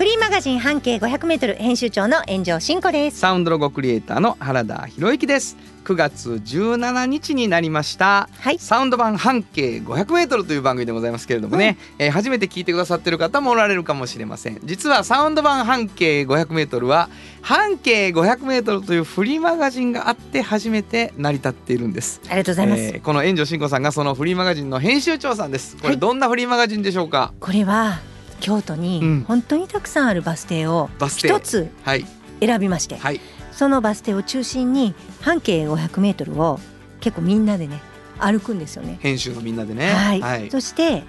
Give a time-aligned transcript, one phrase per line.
[0.00, 3.18] フリーマガジン半径500メートル編集長の炎上真子です。
[3.18, 5.58] サウンドロゴクリエイターの原田博之です。
[5.84, 8.58] 9月17日になりました、はい。
[8.58, 14.58] サウンド版半径500メートルという番組でございますけれどもね、えー初めて聞いてくださってる方もおられるかもしれません。
[14.64, 17.10] 実はサウンド版半径500メートルは
[17.42, 22.22] 半径500メートルというフリーマガジンがあって初めて成り立っているんです。
[22.24, 22.82] ありがとうございます。
[22.84, 25.76] えーこの炎上真子さんがそのフリーマガジンの編集長さんです。
[25.76, 25.98] これはい。
[25.98, 27.98] どんなフリーマガジンでしょうか、これは
[28.40, 28.80] 京都うん。
[28.80, 32.06] に本当にたくさんあるバス停を一つはい。
[32.40, 33.20] 選びまして、はい。
[33.52, 36.58] そのバス停を中心に半径500メートルを
[37.00, 37.80] 結構みんなでね
[38.18, 38.98] 歩くんですよね。
[39.00, 39.92] 編集のみんなでね。
[39.92, 40.50] はい。
[40.50, 41.04] そして、え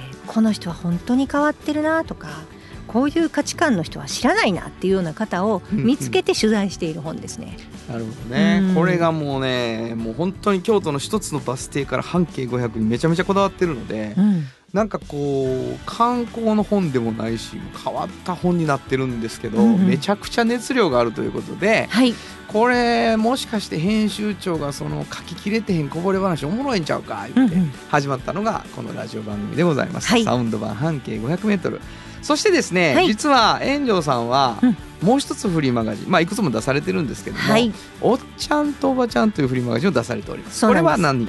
[0.00, 2.28] ーこの人は本当に変わってるなとか。
[2.86, 7.56] こういう価値観の人は知らないなっていうような方を見つけて取材している本ですね。
[7.88, 8.74] なるほどね、うん。
[8.74, 19.86] これがもうねもう本当に京都の一つのバス停から半径500にめちゃめちゃこだわってるので、うん、なんかこう観光の本でもないし変わった本になってるんですけど、うんうん。
[19.86, 22.12] めちゃくちゃ熱量があるということではい、
[22.48, 27.56] これもしかして編集長がその書ききれてへんこぼれ話おもろいんちゃうか言って
[27.88, 30.24] 始まったのがこのラジオ番組でございます、はい。
[30.24, 31.80] サウンド版半径 500m
[32.20, 33.06] そしてですね、はい。
[33.06, 34.76] 実は炎上さんはうん。
[35.02, 40.66] もう一つフリーマガジン、まあ、いくつも出されてるんですけども、はい、おっちゃんとおばちゃんというフリーマガジンを出されております。
[40.66, 41.28] これは何？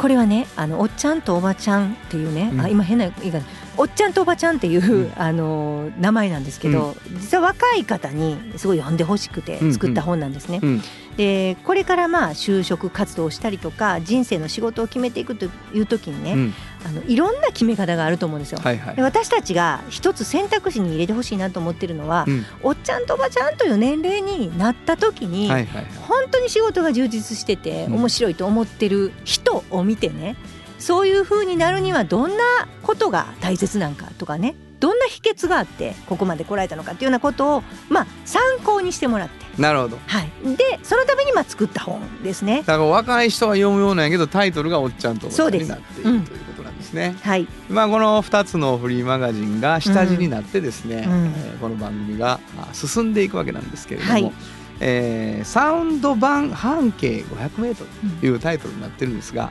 [0.00, 2.60] これはねあのおっちゃんとおばちゃんっていうね、うん。
[2.62, 3.44] あ今変な言い方。
[3.76, 5.12] おっちゃんとおばちゃんっていう、うん。
[5.14, 10.60] あの名前なんですけど、実は若い方にすごい読んでほしくて作った本なんですね。
[10.62, 10.82] うん。
[11.18, 16.54] でこれからまあ就職活動をしたりとか人生の仕事を決めていくという時にね、うん、
[16.84, 18.58] あのいろんな決め方があると思うんですよ。
[18.62, 19.02] はいはいで。
[19.02, 25.86] 私たちが一つ選択肢に入れてほしいなと思ってるのは、うんおっちゃんとおばちゃんという年齢になった時に、はいはいはい。
[26.08, 30.36] 本当に仕事が充実しててうん面白いと思ってる人を見てね、
[30.78, 32.44] そういう風になるにはどんな
[32.82, 39.98] ことが大切なんかとかねどんな秘訣があってここまで来られたのかっていうようなことをまあ参考にしてもらって、なるほど。
[40.06, 42.60] はい、でそのためにまあ作った本ですね。
[42.60, 46.38] だから若い人は読むようなんやけどタイトルがおっちゃんとおばちゃそうですんになっているうんという
[46.80, 47.16] ですね。
[47.22, 51.26] はい、まあこの2つのフリーマガジンが下地になってですね、うん。
[51.26, 54.32] えーこの番組があ進んでいくわけなんですけれども、はい。
[54.80, 59.50] えーサウンド版半径 500m というタイトルになってるんですが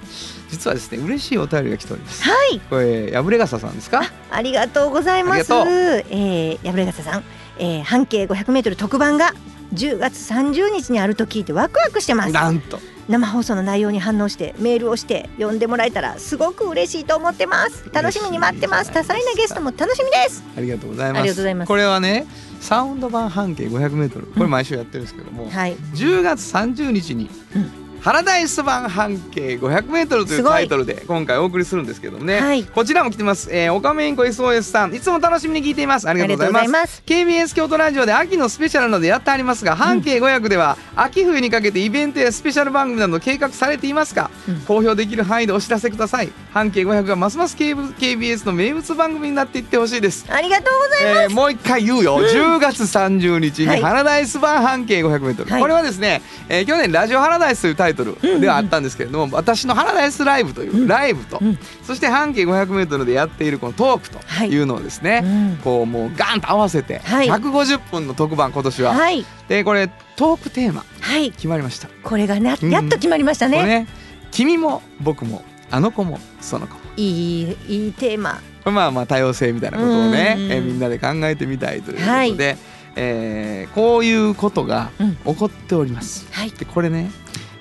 [0.49, 2.23] 実はですね嬉しいお便りが来ております。
[2.23, 4.01] はい、これ破れ傘さんですか？
[4.31, 5.53] ありがとうございます。
[5.53, 7.23] えー、破れ傘さん、
[7.59, 9.33] えー、半径500メートル特番が
[9.75, 12.33] 10月30日にあると聞いてワクワクしてます。
[12.33, 17.89] なんと生放送の内容に反応してメールをして読んでもらえたらすごく嬉しいと思ってます。
[17.91, 18.91] 楽しみに待ってます。
[18.91, 20.43] 多彩なゲストも楽しみです。
[20.55, 21.65] ありがとうございます。
[21.65, 22.27] これはね、
[22.61, 25.75] サウンド版半径500メートル、これ毎週やってるんですけども、はい。
[25.95, 32.63] 10月30日に、うんハラダイス版半径500メートルというタイトルで今回お送りするんですけどもね、はい。
[32.63, 33.49] こちらも来てます。
[33.51, 36.07] えー、オカメインコ SOS さん、いつも楽しみに聞いています。
[36.07, 37.03] ありがとうございます。
[37.05, 44.61] KBS 京都ラジオで秋のスペシャルなどでやってありますが、半径500では秋冬にかけてイベントやスペシャル番組など計画されていますか、うん。
[44.61, 46.31] 公表できる範囲でお知らせください。
[46.53, 50.25] 半径500がますます KBS の名物番組になっていってほしいです。
[50.29, 53.81] ありがとうございます、えーもう一回言うよ、10月30日にはい。
[53.81, 55.61] ハラダイス版半径 500m、はい。
[55.61, 61.57] これはですね、えー去年「ラジオハラダイス」というタイトルではあったんですけれども、私のハラダイスライブというライブと、うん。
[61.83, 64.57] そして半径 500m でやっているこのトークとい。
[64.57, 65.57] うのをですね、うん。
[65.63, 67.27] こうもうガンと合わせてはい。
[67.27, 69.25] 150分の特番今年は、はい。
[69.47, 71.31] でこれトークテーマはい。
[71.31, 72.69] 決まりました、これがなうん。
[72.69, 73.87] やっと決まりましたね,、
[74.31, 76.79] 君も僕もあの子もその子も。
[76.97, 78.39] いいいいテーマ。
[78.65, 82.57] まあまあ多様性みたいなことをね、みんなで考えてみたいということで、
[82.95, 85.15] えーこういうことがうん。
[85.15, 86.27] 起こっております。
[86.31, 86.51] はい。
[86.51, 87.09] でこれね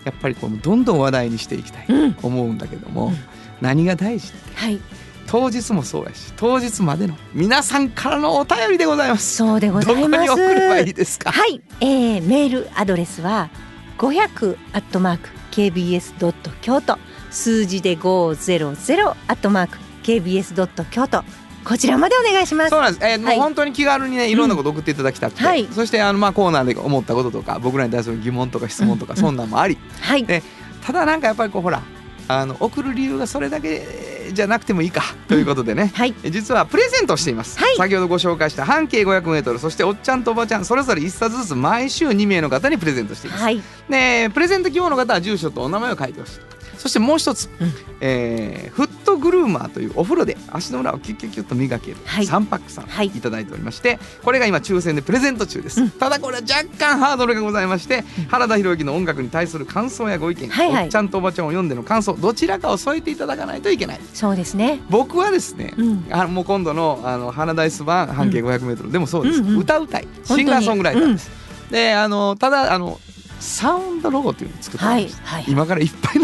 [0.08, 2.14] やっぱりこうどんどん話題にしていきたいうん。
[2.14, 3.16] と思うんだけども、うん。
[3.60, 4.80] 何が大事はい。
[5.26, 9.36] 当日もそうやし当日までの皆さんからのお便りでございます。
[9.36, 10.22] そうでございます。
[10.22, 11.30] に送ればいいですか？
[11.32, 13.50] はい、えー、メールアドレスは
[13.98, 16.98] 500アットマーク kbs ドット京都。
[17.30, 21.22] 数字で500アットマーク kbs ドット京都
[21.68, 22.70] こちらまでお願いします。
[22.70, 23.38] そうなんです、えーもうはい。
[23.38, 25.66] 本当に気軽にねいろんなこと送っていただきたくて、はい。
[25.66, 29.76] そしてあのまあコーナーで思ったこととか僕らに対する疑問とか質問とか、うんそんなんもあり。
[30.00, 30.24] はい。
[30.24, 30.42] で
[30.82, 31.82] ただなんかやっぱりこうほら
[32.28, 36.14] あの送る理由がそれだけじゃなくてもいいかということでね、はい。
[36.22, 37.76] え実はプレゼントをしています、はい。
[37.76, 43.62] 先ほどご紹介した半径 500m そしておっちゃんとおばちゃんそれぞれ1冊ずつ毎週2名の方にプレゼントしています、はい。
[43.90, 46.40] でプレゼント希望の方は住所とお名前を書いてほしい。
[46.78, 47.72] そしてもう一つ、うん。
[48.00, 52.24] えーフットグルーマーというお風呂で足の裏をキュッキュッキュッと磨けるはい。
[52.24, 53.08] 3パックさんはい。
[53.08, 55.90] いただいておりましてこれが今抽選でプレゼント中です、うん。
[55.90, 60.84] ただこれは若干ハードルがございまして、原田博之の音楽に対する感想やご意見、はいはい。
[60.84, 64.00] おっちゃんとおばちゃんを読んでの感想どちらかを添えていただかないといけない。
[64.14, 64.80] そうですね。
[64.88, 66.06] 僕はですね、うん。
[66.10, 69.58] あのもう今度のあの花ダイス版半径 500m でもそうです、うんうん。
[69.58, 70.08] 歌うたい。
[70.24, 71.30] シンガーソングライターです、
[71.70, 73.00] であのただあの
[73.40, 75.44] サウンドロゴっていうのを作ってはいます、はい。
[75.48, 76.18] 今からいっぱい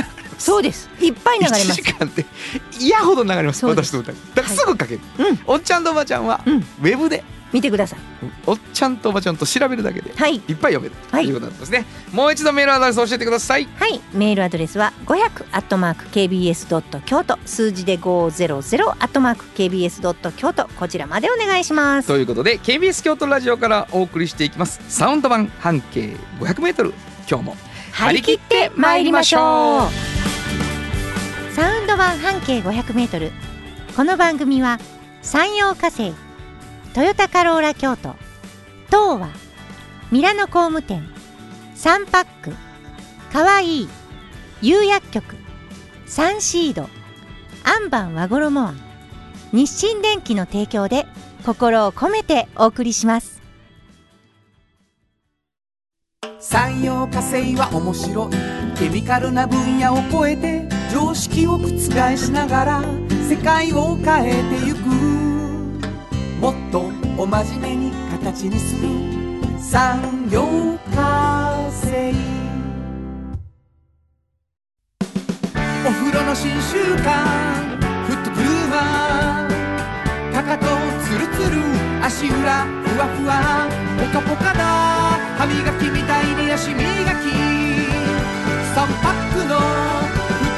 [0.44, 0.90] そうです。
[1.00, 2.26] いっぱい流れま1す時間って
[2.78, 3.64] 嫌ほど流れます。
[3.64, 4.12] 私の歌。
[4.12, 5.40] だからすぐかける、うん。
[5.46, 6.56] おっちゃんとおばちゃんは、うん。
[6.56, 7.24] ウェブで。
[7.50, 7.98] 見てください。
[8.46, 10.34] おっちゃんとおばちゃんと調べるだけではい。
[10.34, 11.26] いっぱい読めるとはい。
[11.26, 13.66] いうことになってますね、もう一度メールアドレス教えてください。
[13.78, 14.00] はい。
[14.12, 17.38] メールアドレスは500アットマーク KBS ドット京都。
[17.46, 20.68] 数字で500アットマーク KBS ドット京都。
[20.76, 22.08] こちらまでお願いします。
[22.08, 24.82] ということで KBS 京都ラジオからお送りしていきます。
[24.88, 26.92] サウンド版半径 500m
[27.30, 27.56] 今日も。
[27.92, 29.88] 張り切って参りましょ
[30.20, 30.23] う
[31.54, 33.30] サウンド版半径500メートル。
[33.96, 34.80] この番組は
[35.22, 36.12] 山陽火星
[36.94, 38.16] トヨタカローラ京都
[38.86, 39.28] 東和
[40.10, 41.08] ミラノ工務店
[41.76, 42.52] サンパック
[43.32, 43.88] かわいい
[44.62, 45.36] 釉薬局
[46.06, 46.88] サンシード
[47.62, 48.76] アンバン和衣庵
[49.52, 51.06] 日清電機の提供で
[51.46, 53.40] 心を込めてお送りします。
[56.40, 58.76] 産業化成は面白い。
[58.76, 61.66] ケミカルな分野を超えて常識を覆
[62.16, 62.80] しながら
[63.28, 64.78] 世界を変えてゆく。
[66.40, 66.82] もっと
[67.20, 68.88] お真面目に形にする。
[69.58, 72.14] 産業化成。
[75.84, 77.10] お風呂の新習慣。
[78.06, 80.64] フットブルーマーかかと
[81.02, 81.60] ツルツル。
[82.04, 83.66] 足裏ふわふわ。
[83.98, 84.62] ポカポカだ。
[85.38, 86.84] 歯磨きみたいに足磨き。
[88.76, 89.58] 3パックの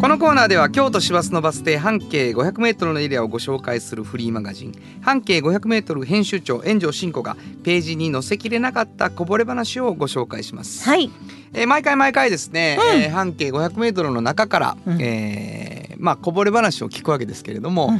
[0.00, 4.72] このコーナーでは京都市バスのバス停半径 500m のエリアをご紹介するフリーマガジン。
[5.02, 11.10] 半径 500m 編集長炎上真子がページに載せきれなかったこぼれ話をご紹介します、はい。
[11.52, 13.00] えー毎回毎回ですね、うん。
[13.02, 15.02] えー半径 500m の中から、うん。
[15.02, 17.94] えーまあ、こぼれ話を聞くわけですけれども、うん。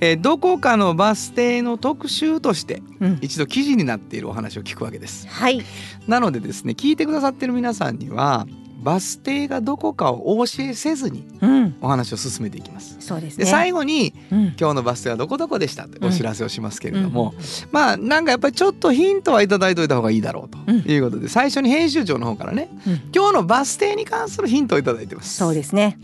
[0.00, 3.18] えーどこかのバス停の特集としてうん。
[3.22, 5.26] 一度記事になっているお話を聞くわけです。
[5.26, 5.64] はい。
[6.06, 8.46] なのでですね聞いてくださってる皆さんには
[8.82, 11.76] バス停がどこかをお教えせずにうん。
[11.80, 12.96] お話を進めていきます。
[12.96, 13.44] でそうですね。
[13.46, 14.42] 最後にうん。
[14.58, 17.44] 今日のバス停はどこどこでしたってお知らせをしますけれども、うん。
[17.72, 20.78] まあなんかやっぱりちょっとヒントはいただいといた方がいいだろうとうん。
[20.80, 22.92] いうことで、最初に編集長の方からねうん。
[23.14, 25.36] 今日のバス停に関するヒントをいただいてます。
[25.36, 25.98] そうですね。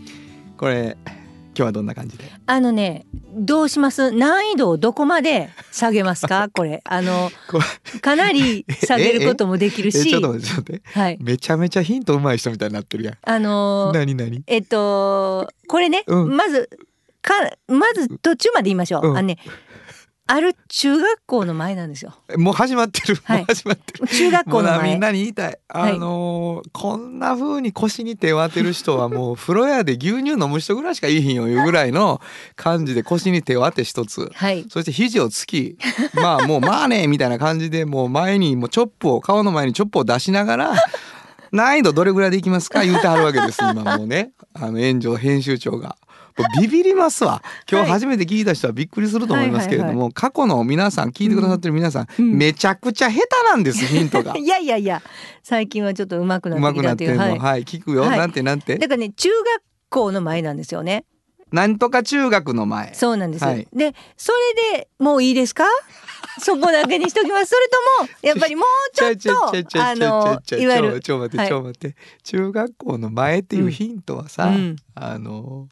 [0.57, 0.97] これ
[1.57, 2.25] 今日はどんな感じで？
[2.45, 4.11] あのねどうします？
[4.11, 6.49] 難易度をどこまで下げますか？
[6.53, 6.81] これ。
[6.85, 7.59] あのこ
[8.01, 10.07] かなり下げることもできるし。
[10.07, 11.17] ちょっと待ってはい。
[11.19, 13.17] めちゃめちゃヒントうまい人みたいになってるやん。
[13.23, 14.43] あのー何何？
[14.45, 16.37] えっとこれね、うん。
[16.37, 16.69] まず
[17.21, 17.33] か
[17.67, 19.17] まず途中まで言いましょう、うん。
[19.17, 19.37] あのね
[20.29, 24.07] ある中学校の前なんですよもう始まってる、はい始まってる。
[24.07, 25.57] 中学も校のみんなに言いたい。
[25.69, 32.19] あのーこんな風に腰に手を当てる人はもう風呂屋で牛乳飲む人ぐらいしかいいひんよいうぐらいの
[32.55, 34.29] 感じで腰に手を当て一つ。
[34.33, 35.77] はいそして肘をつき、
[36.13, 40.75] まあもうまあねみたいな感じでもう前にもうチョップを顔の前にチョップを出しながら
[41.51, 45.95] 難易度どれぐらいでいきますか言うてはるわけです今もうねあの炎上編集長が。
[46.59, 47.41] ビビりますわ。
[47.69, 52.37] 今日初めて聞いた人はびっくりすると思いますけれども、過去の皆さん聞いてくださってる皆さん、うん。
[52.37, 54.35] めちゃくちゃ下手なんですヒントが。
[54.37, 55.01] いやいやいや。
[55.43, 57.09] 最近はちょっと上手くな上ってきたっていう。
[57.11, 58.17] 手くなってんの、は、はいい聞くよ、はい。
[58.17, 58.77] なんてなんて。
[58.77, 61.05] だからね中学校の前なんですよね。
[61.51, 62.93] なんとか中学の前。
[62.93, 63.67] そうなんです、はい。
[63.73, 64.33] でそ
[64.73, 65.63] れでもういいですか？
[66.39, 67.47] そこだけにしときます。
[67.47, 75.67] それともやっぱりもうちょっとあのちょいいわゆるちょちょ待って、はいちょ待って中学校の前っていうヒントはさ、うんあの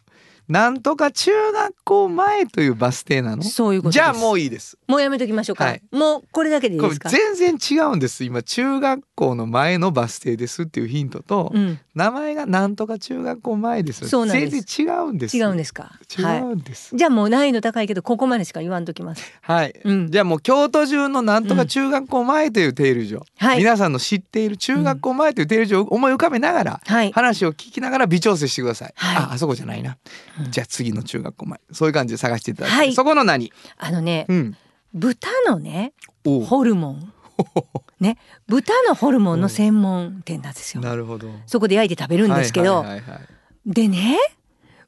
[0.48, 3.44] なんとか中学校前というバス停なの？
[3.44, 4.78] そういうことじゃあもういいです。
[4.88, 5.82] もうやめときましょうか、はい。
[5.92, 7.10] もうこれだけでいいですか？
[7.10, 8.24] 全然違うんです。
[8.24, 11.80] 今中学校の前のバス停ですっていうヒントと、うん。
[11.96, 14.08] 名前がなんとか中学校前です。
[14.10, 14.52] そうなんです。
[14.52, 15.38] 全然違うんです。
[15.38, 15.94] 違うんですか？
[16.20, 16.94] 違はうんです。
[16.94, 16.98] い。
[16.98, 19.24] じゃあもう難易度高いけどここまでしか言わんときます。
[19.42, 20.12] はい、うん。
[20.12, 23.58] じゃあもう京都中のなんとか中学校前という停留所、はい。
[23.58, 27.12] 皆さんの知っている中学校前という停留所を思い浮かべながら、はい。
[27.14, 29.16] 話を聞きながら微調整してください、はい。
[29.18, 32.94] ああそこじゃないな、うんじゃあ次の中学校前そういう感じで探していただいて、はい。
[32.94, 33.52] そこの何？
[33.78, 34.58] あのねうん。
[34.94, 37.14] 豚のねホルモン。
[38.00, 40.82] ね豚のホルモンの専門店なんですよ。
[40.82, 41.30] なるほど。
[41.48, 43.22] そこで焼いて食べるんですけど、はいはいはいはい。
[43.66, 44.18] でね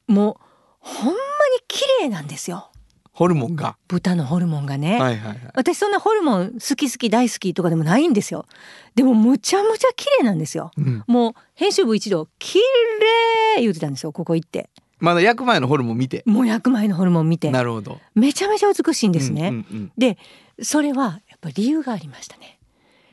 [0.07, 0.35] もう
[0.79, 1.17] ほんまに
[1.67, 2.71] 綺麗なんですよ。
[3.11, 3.77] ホルモンが？
[3.87, 5.39] 豚のホルモンがね、はいはいはい。
[5.55, 8.45] 私そんなホルモン好き好き大好きとかでもないんですよ。
[8.93, 10.71] でもむちゃむちゃ綺麗なんですよ。
[10.77, 11.03] うん。
[11.07, 12.59] もう編集部一同綺
[13.55, 16.23] 麗言ってたんですよここ行ってまだ焼く前のホルモン見て。
[16.25, 17.51] もう焼く前のホルモン見て。
[17.51, 17.99] なるほど。
[18.15, 19.91] めちゃめちゃ美しいんですね、うんうんうん。
[19.97, 20.17] で
[20.61, 22.59] それはやっぱり理由がありましたね。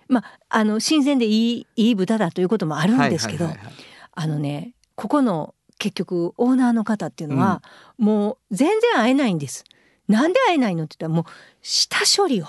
[0.09, 3.85] まああの新鮮でいいいい豚だということもあるんですけど、はいはいはいはい。
[4.12, 7.61] あのねここの結局オーナーの方っていうのは、
[7.99, 9.64] もう全然会えないんです。
[10.09, 12.47] なんで会えないのって言ったらもう下処理を。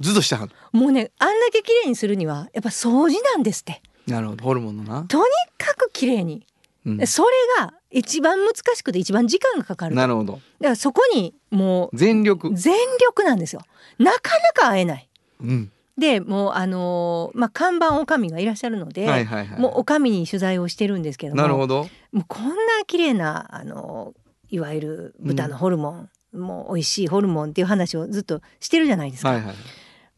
[0.00, 3.82] ずっとしたはずもうねあんだけ綺麗にするにはやっぱ掃除なんですって。
[4.06, 4.44] なるほど。
[4.44, 5.24] ホルモンのな、とに
[5.58, 6.46] かく綺麗に。
[6.86, 7.06] うん。
[7.06, 9.94] それが一番難しくて一番時間がかかる。
[9.94, 10.40] なるほど。
[10.60, 12.50] らそこにもう全力。
[12.54, 13.62] 全力なんですよ。
[13.98, 15.08] なかなか会えない。
[15.40, 15.72] うん。
[15.98, 21.86] でもうあのーまあ看板おかみがいらっしゃるので、はいはいはいもうおかみに取材をしてるんですけどもなるほど。
[22.12, 22.54] もうこんな
[22.86, 24.14] 綺麗なあの
[24.48, 29.30] いわゆる豚のホルモン、もう美味しいホルモンっていう話をずっとしてるじゃないですか。
[29.30, 29.54] はいはい。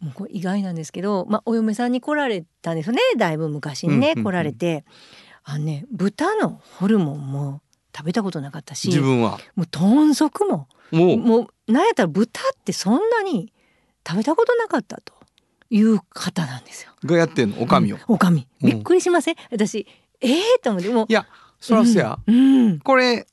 [0.00, 3.00] もうこれ意外なんですけど、まあ、お嫁さんに来られたんですよね。
[3.16, 4.24] だいぶ昔にね、うんうんうん。
[4.24, 4.84] 来られて。
[5.44, 7.60] あのね豚のホルモンも
[7.96, 9.38] 食べたことなかったし自分は。
[9.54, 11.16] もう豚足ももう。
[11.18, 13.52] もうなんやったら豚ってそんなに
[14.06, 15.14] 食べたことなかったと
[15.70, 16.90] いう方なんですよ。
[17.04, 17.62] がやってんの？
[17.62, 18.02] おかみを、うん。
[18.14, 18.46] おかみ。
[18.62, 18.70] うん。
[18.70, 19.86] びっくりしません、私
[20.20, 21.26] ええと思ってもういや
[21.60, 22.78] そらそや、うんうん。
[22.80, 23.26] これ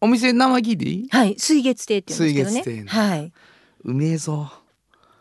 [0.00, 2.62] お店名前聞いていいはい、水月亭って言うんですけどね。
[2.62, 3.32] 水月亭ねはい。
[3.84, 4.52] うめえぞ。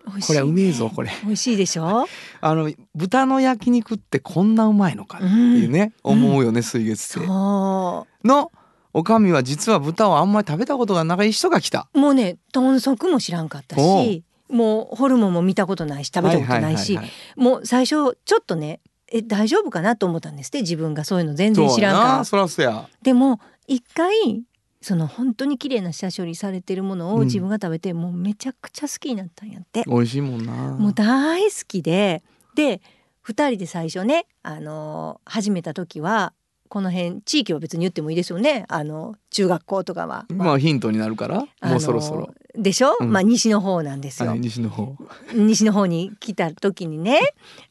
[0.04, 1.12] これはうめえぞこれ。
[1.24, 2.06] 美味しいでしょ？
[2.42, 6.14] あの豚の焼肉ってこんなうまいのかっていうね、うん。
[6.14, 7.26] 思うよね水月亭。
[7.26, 8.52] その
[8.94, 12.00] おかみは実は豚をあんまり食べたことがない人が来たう。
[12.00, 17.00] もうね、豚足も知らんかったし、もうホルモンも見たことないし、食べたことないし
[17.36, 18.82] もう最初ちょっとね、
[19.12, 22.26] え大丈夫かなと思ったんですって自分がそういうの全然知らんからな。
[22.26, 24.44] そらそやでも一回
[24.82, 29.84] その本当に綺麗な下処理されてるものをうん自分が食べて、もうめちゃくちゃ好きになったんやって。
[29.88, 32.24] 美味しいもんなもう大好きで
[32.56, 32.82] で
[33.26, 36.34] 2人で最初ね、あの始めた時は
[36.72, 38.64] この辺地域は別に言ってもいいですよね。
[38.70, 40.26] あの中学校とかは。
[40.30, 43.12] まあヒントになるからもうそろそろ、でしょ、うん。
[43.12, 44.96] まあ西の方なんですよ、はい、西の方。
[45.34, 47.20] 西の方に来た時にね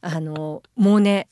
[0.01, 1.29] あのもうね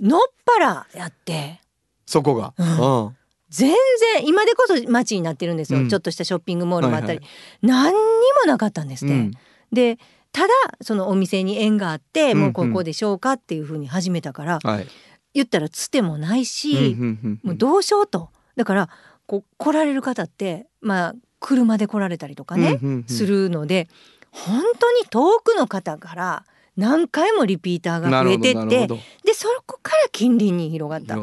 [0.00, 1.60] のっぱらやって。
[2.06, 3.04] そこが、うん。
[3.04, 3.16] うん。
[3.50, 3.74] 全
[4.16, 5.88] 然今でこそ街になってるんですよ、うん。
[5.90, 7.28] ちょっとしたショッピングモールもあったり、はい。
[7.60, 9.14] 何にもなかったんですって。
[9.14, 9.32] うん。
[9.70, 9.98] で
[10.32, 10.48] ただ
[10.80, 12.38] そのお店に縁があって、うんうん。
[12.38, 14.86] もうここでしょうかっていうふうに始めたからはい
[15.34, 16.96] 言ったらつてもないし、
[17.42, 18.30] もうどうしようと。
[18.56, 18.88] だから
[19.26, 23.88] こう来られる方ってまあ車で来られたりとかね、するので
[24.30, 26.44] 本当に遠くの方から
[26.76, 28.86] 何回もリピーターが増えてって
[29.24, 31.16] でそこから近隣に広がった。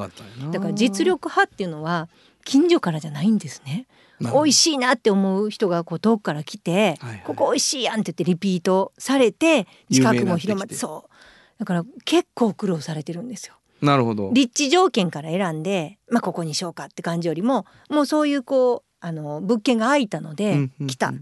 [0.51, 2.10] だから実力派っていうのは
[2.46, 3.88] 近所からじゃないんですね。
[4.20, 7.24] 美味しいなって思う人がこう遠くから来て、はいはい。
[7.25, 10.75] ここ美味しいやんって言ってリピートされて近くも広まって。
[10.75, 11.60] そう。
[11.60, 13.56] だから結構苦労されてるんですよ。
[13.81, 14.31] なるほど。
[14.33, 21.13] 立地条件から選んで、まあ、ここにしようかって感じよりももうそういうこうあの物件が空いたので来た。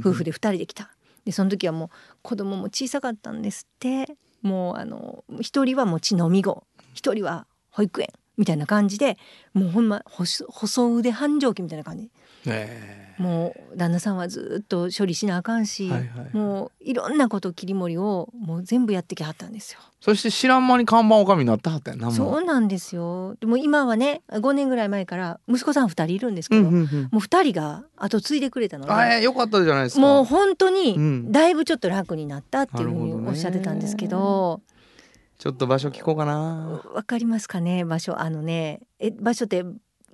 [0.00, 0.90] 夫婦で2人で来た。
[1.24, 1.88] でその時はもう
[2.22, 4.16] 子供も小さかったんですって。
[4.42, 6.64] もうあの一人はもう血飲み子。
[6.94, 9.18] 一人は保育園みたいな感じで
[9.54, 12.10] もうほんま細細腕繁盛期みたいな感じ。
[12.46, 13.22] ええ。
[13.22, 16.36] もう旦那さんはずっと処理しなあかんし、はいはいはい。
[16.36, 19.80] もういろんなこと切り盛りをもう全部やってきはったんですよ。
[20.00, 23.36] そして知らん間に看板おかみになったはったやなもそうなんですよ。
[23.38, 27.02] でも今はね5年ぐらい前から息子さん2人いるんですけど、うんうんうん。
[27.02, 30.00] もう2人が後継いでくれたので、あえよかったじゃないですか。
[30.00, 31.30] もう本当うにん。
[31.30, 34.62] だいぶちょっと楽になったっていうふうにおっしゃってたんですけど、
[35.42, 36.80] ちょっと場所聞こうかな。
[36.94, 38.16] わかりますかね場所。
[38.20, 39.64] あのねえ場所って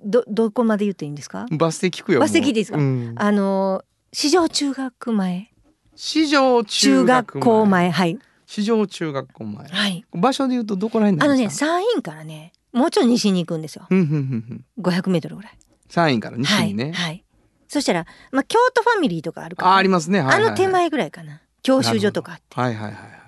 [0.03, 1.45] どどこまで言っていいんですか？
[1.51, 2.79] バス停聞くよバス停聞いていいですか？
[2.79, 2.81] う。
[2.81, 3.13] ん。
[3.15, 5.51] あの市場中学前。
[5.95, 8.17] 市場中中学学校前はい。
[8.47, 9.67] 市場中学校前。
[9.67, 10.05] はい。
[10.13, 13.85] 場所で言うとどこら辺あのね山陰からねもうちょっと西に行くんですよ。
[13.87, 14.83] うんうんうんうん。
[14.83, 15.57] 500メートルぐらい。
[15.89, 17.23] 山陰から西にね、はい、はい、
[17.67, 20.21] そしたら、まあ、京都ファミリーとかあるから、あありますね。
[20.21, 20.47] はいはいはい。
[20.47, 21.41] あの手前ぐらいかな。
[21.61, 22.43] 教習所とかあって。
[22.59, 23.18] はいはいはいはい。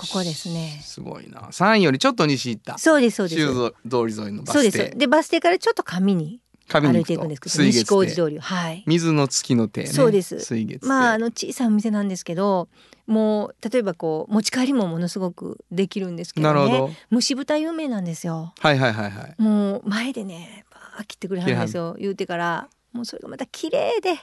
[0.00, 1.48] ここですねすごいな。
[1.52, 2.78] 三よりちょっと西行った。
[2.78, 4.78] そうですそうです中通り沿いのバそうス停。
[4.78, 8.14] ですでバス停からちょっと上に歩いていくんですけど西小路亭。
[8.22, 9.86] 通りをはい水の月の亭ね。
[9.88, 10.86] そうです水月亭。
[10.86, 12.68] まああの小さいお店なんですけど
[13.06, 16.90] もう例えばこう持ち帰りもものすごくできるんですけどねなるほど。
[17.12, 19.42] 蒸し豚有名なんですよはいはいはいはい。
[19.42, 24.14] もう前でねバーッ切ってくれはるんですよ言うてからもうそれがまた綺麗で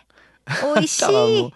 [0.76, 1.52] 美味しいう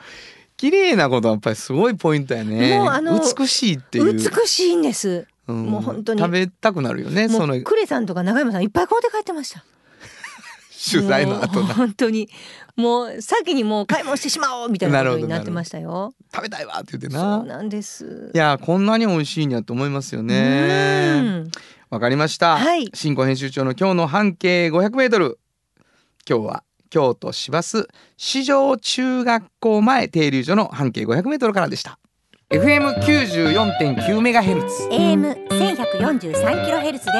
[0.62, 2.78] 綺麗なことはやっぱりすごいポイントやね。
[2.78, 4.14] もうあの美しいっていう。
[4.14, 7.28] 美しいんですうんもう本当に食べたくなるよね。
[7.30, 9.66] もそのうクレさんとか長山さんいっぱい買うて帰ってました
[10.92, 12.30] 取材の後もうな本当に
[12.76, 17.44] もう先にもう買い物してしまおうみたいなことになってましたよ食べたいわって言ってそうな。
[17.44, 21.16] なんですいやこんなに美味しいんやと思いますよね。
[21.16, 21.52] うん
[21.90, 22.56] わかりました。
[22.58, 25.40] はい新語編集長の今日の半径500メートル。
[26.30, 31.98] 今日は京都市バス市場中学校前停留所の半径500メートルからでした。
[32.50, 37.12] FM 94.9メガヘルツ AM 1143キロヘルツで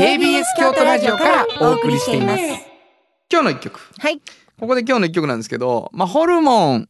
[0.00, 2.42] KBS 京都ラジオからお送りしています。
[3.30, 3.80] 今日の一曲。
[3.98, 4.20] はい
[4.58, 6.88] ここで今日の一曲なんですけど、まあホルモン、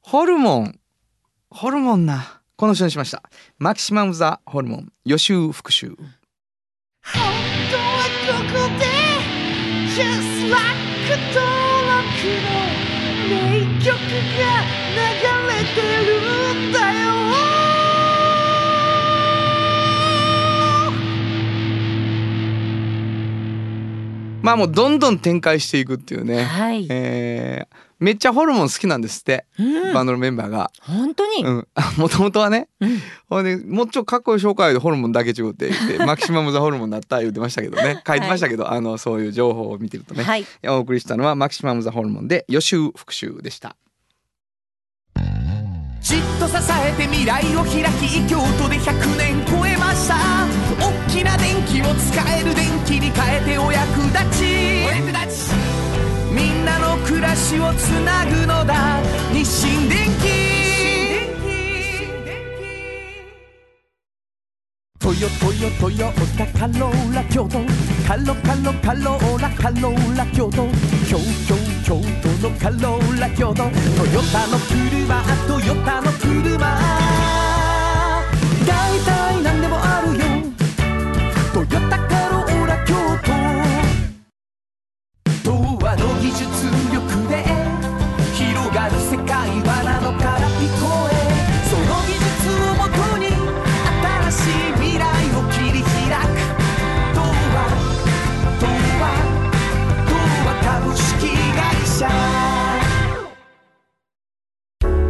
[0.00, 0.78] ホルモン、
[1.50, 2.40] ホルモンな。
[2.56, 3.22] この人にしました。
[3.58, 5.90] マキシマムザホルモン予習復習。
[5.90, 5.96] 本
[7.70, 8.86] 当はここで
[10.02, 11.40] Just like 登
[11.86, 12.72] 録の
[13.28, 13.94] 名曲
[14.36, 14.44] が
[14.94, 15.02] 流
[15.46, 17.08] れてるんだよ
[24.42, 26.42] まあもうどんどん展開していくっていうね。
[26.42, 30.70] はい、えーめっちゃホルモン好きなんですって、うんバンドのメンバーが。
[30.80, 31.66] 本当に、うん。
[31.96, 32.68] もともとはね。
[32.80, 38.02] うんほんで、もうちょっとかっこいい紹介でホルモンだけ違うって言って、 マキシマムザホルモンになった言ってましたけどね。
[38.06, 40.24] 書いてましたけど、あの、そういう情報を見てるとね。
[40.24, 43.76] はいお送りしたのはマキシマムザホルモンで予習復習でした。
[46.00, 50.16] じっと支えて未来を開き京都で100年超えました
[50.80, 55.77] 大きな電気を使える電気に変えてお役立ちお役立ち
[56.32, 59.00] みんなの暮らしをつなぐのだ。
[59.32, 60.58] 日清電気
[64.98, 67.60] トヨトヨトヨタカローラ京都。
[68.06, 70.68] カロカロカローラカローラ京都。
[71.08, 73.54] 京京京都のカローラ京都。
[73.54, 77.07] トヨタの車トヨタの車。
[86.28, 86.44] 技術
[86.92, 87.42] 力で
[88.34, 91.12] 広がる世界はなのから聞こえ
[91.64, 92.28] その技術
[92.68, 93.24] をもとに
[94.28, 95.88] 新しい未来を切り開
[96.20, 96.36] く。
[97.14, 97.56] 童話
[98.60, 98.68] 童
[99.00, 99.08] 話
[100.04, 100.12] 童
[100.44, 102.04] 話株式会社。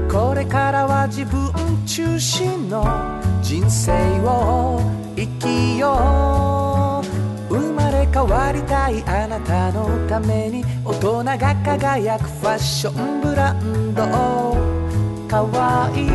[0.08, 1.50] これからは自分
[1.84, 2.84] 中心の
[3.42, 4.80] 人生を
[5.16, 6.57] 生きよう。
[8.18, 14.02] 変わりたいあなたのために大人が輝くファッションブランド。
[15.28, 16.08] かわいい。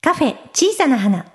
[0.00, 1.26] カフェ小さな花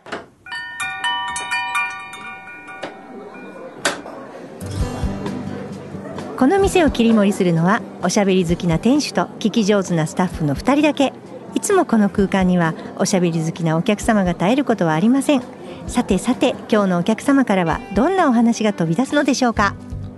[6.37, 11.11] この店を切り盛りするのはおしゃべり好きな店主と聞き上手なスタッフの2人だけ。
[11.53, 15.60] いつもこの空間にはおしゃべり好きなお客様が絶えることはありません。
[15.87, 19.75] さてさて今日のお客様からはどんなお話が飛び出すのでしょうか？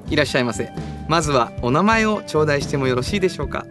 [0.09, 0.71] いらっしゃいませ。
[1.07, 3.65] まずはお名前を頂戴してもよろしいでしょうか？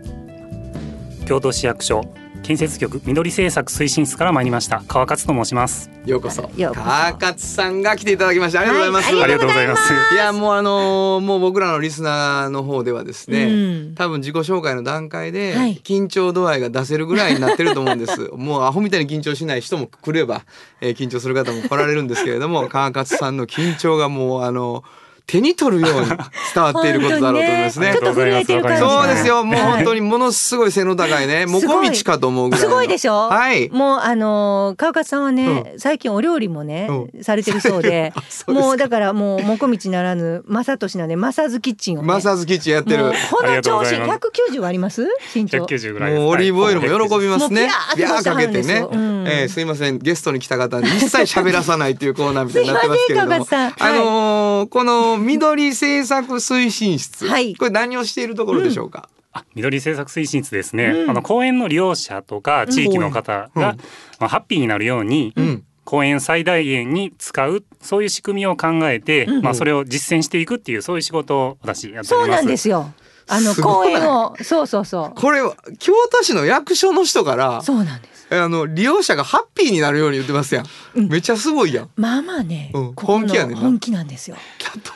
[1.26, 2.05] 京都市役所
[2.42, 4.83] 建設局緑政策推進室から参りました。
[4.88, 5.90] 川勝と申します。
[6.05, 6.42] ようこそ。
[6.57, 6.85] ようこそ。
[6.85, 9.14] 川勝さんが来ていただきましてありがとうございます。
[9.14, 9.92] はいありがとうございます。
[10.12, 13.94] いやもうあのーもう僕らのリスナーの方ではですね、うん。
[13.94, 15.76] 多分自己紹介の段階ではい。
[15.76, 18.31] 緊張度合いが出せるぐらいになってると思うんです。
[18.35, 20.42] もうアホみたいに緊張しない人も来れば、
[20.81, 24.83] えー緊張する方も来られるんですけれども、川勝さんの緊張がもうあの
[25.26, 26.18] 手に取るように伝
[26.62, 27.92] わっていることだろうと思いますね。
[27.92, 29.44] ちょっと震えてる感じがそうですよ。
[29.44, 32.68] もうはい本当にものすごい背の高いね、もこみちかと思うぐらいの。
[32.68, 33.70] すごいでしょはい。
[33.70, 38.12] もうあのー川勝さんはね、最近お料理もね、うされてるそうで
[38.46, 42.08] うもうだからもうもこみちならぬ正俊なんでマサズキッチンをね。
[42.08, 43.04] マサズキッチンやってる。
[43.04, 43.12] もう。
[43.30, 44.20] この調子ありがとうございます。
[44.58, 45.06] 190あります？
[45.35, 45.64] 身長。
[45.64, 47.62] 190ぐらいもうオリーブオイルも喜びますね。
[47.66, 47.96] もう。
[47.96, 48.87] ピャーかけてね。
[48.90, 49.24] うん。
[49.26, 49.98] えーすいません。
[49.98, 53.88] ゲストに来た方に一切喋らさないっていうコーナーみたいになってますけれども、 すいません川勝さん。
[53.88, 57.57] あのーこの緑政策推進室、はい。
[57.57, 59.09] これ何をしているところでしょうか？
[59.33, 61.11] あ緑政策推進室ですね、うん。
[61.11, 63.79] あの公園の利用者とか地域の方が、うん。
[64.20, 65.64] まあ、ハッピーになるように、うん。
[65.85, 69.42] 公園最大限に使うそういう仕組みを考えて、うん。
[69.42, 72.42] まあ、それを実践していくっていうそういう仕事を私やっておそうります。
[72.42, 72.92] なんですよ。
[73.29, 75.18] あの公園をそうそうそう。
[75.18, 78.12] これは京都市の役所の人からそうなんです。
[78.33, 81.09] あの利用者がハッピーになるように言ってますやん、うん。
[81.09, 81.90] めっちゃすごいやん。
[81.97, 84.37] まあまあね、うん本気やね本気なんですよ。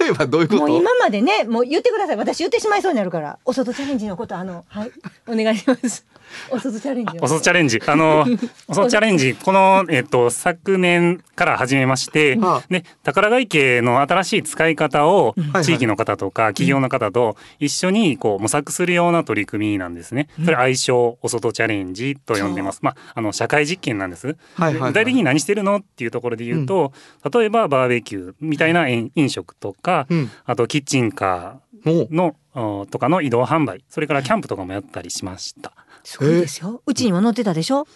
[0.00, 0.66] 例えばどういうこと？
[0.66, 2.16] もう今までねもう言ってください。
[2.16, 3.38] 私言ってしまいそうになるから。
[3.44, 4.92] お外チャレンジのことあのはい
[5.26, 6.06] お願いします。
[6.50, 7.80] お外チャレンジのおそチャレンジ。
[7.86, 8.26] あの、
[8.68, 20.28] おそチャレンジ、この、えっと、昨年から始めまして、あで、宝ヶ池の新しい使い方をはい地域の方とか企業の方と一緒にこう模索するような取り組みなんですね。
[20.44, 22.80] それ愛称、お外チャレンジと呼んでます。
[22.82, 24.26] まあ、あの、社会実験なんです。
[24.26, 24.90] はいはいはい。
[24.90, 26.92] 具体的に何してるのっていうところで言うと、
[27.32, 30.30] 例えばバーベキューみたいな飲飲食とか、うん。
[30.44, 32.86] あとキッチンカーのお。
[32.90, 35.72] とかの移動販売、それからキャンプとかもやったりしました。
[36.08, 36.82] そうですよ。
[36.86, 37.86] うちにも載ってたでしょ？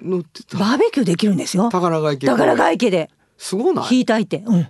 [0.00, 1.68] 乗ってたバーベキューできるんですよ。
[1.68, 3.86] 宝ヶ池宝ヶ池ですごない？
[3.90, 4.68] 引いたいて、うん。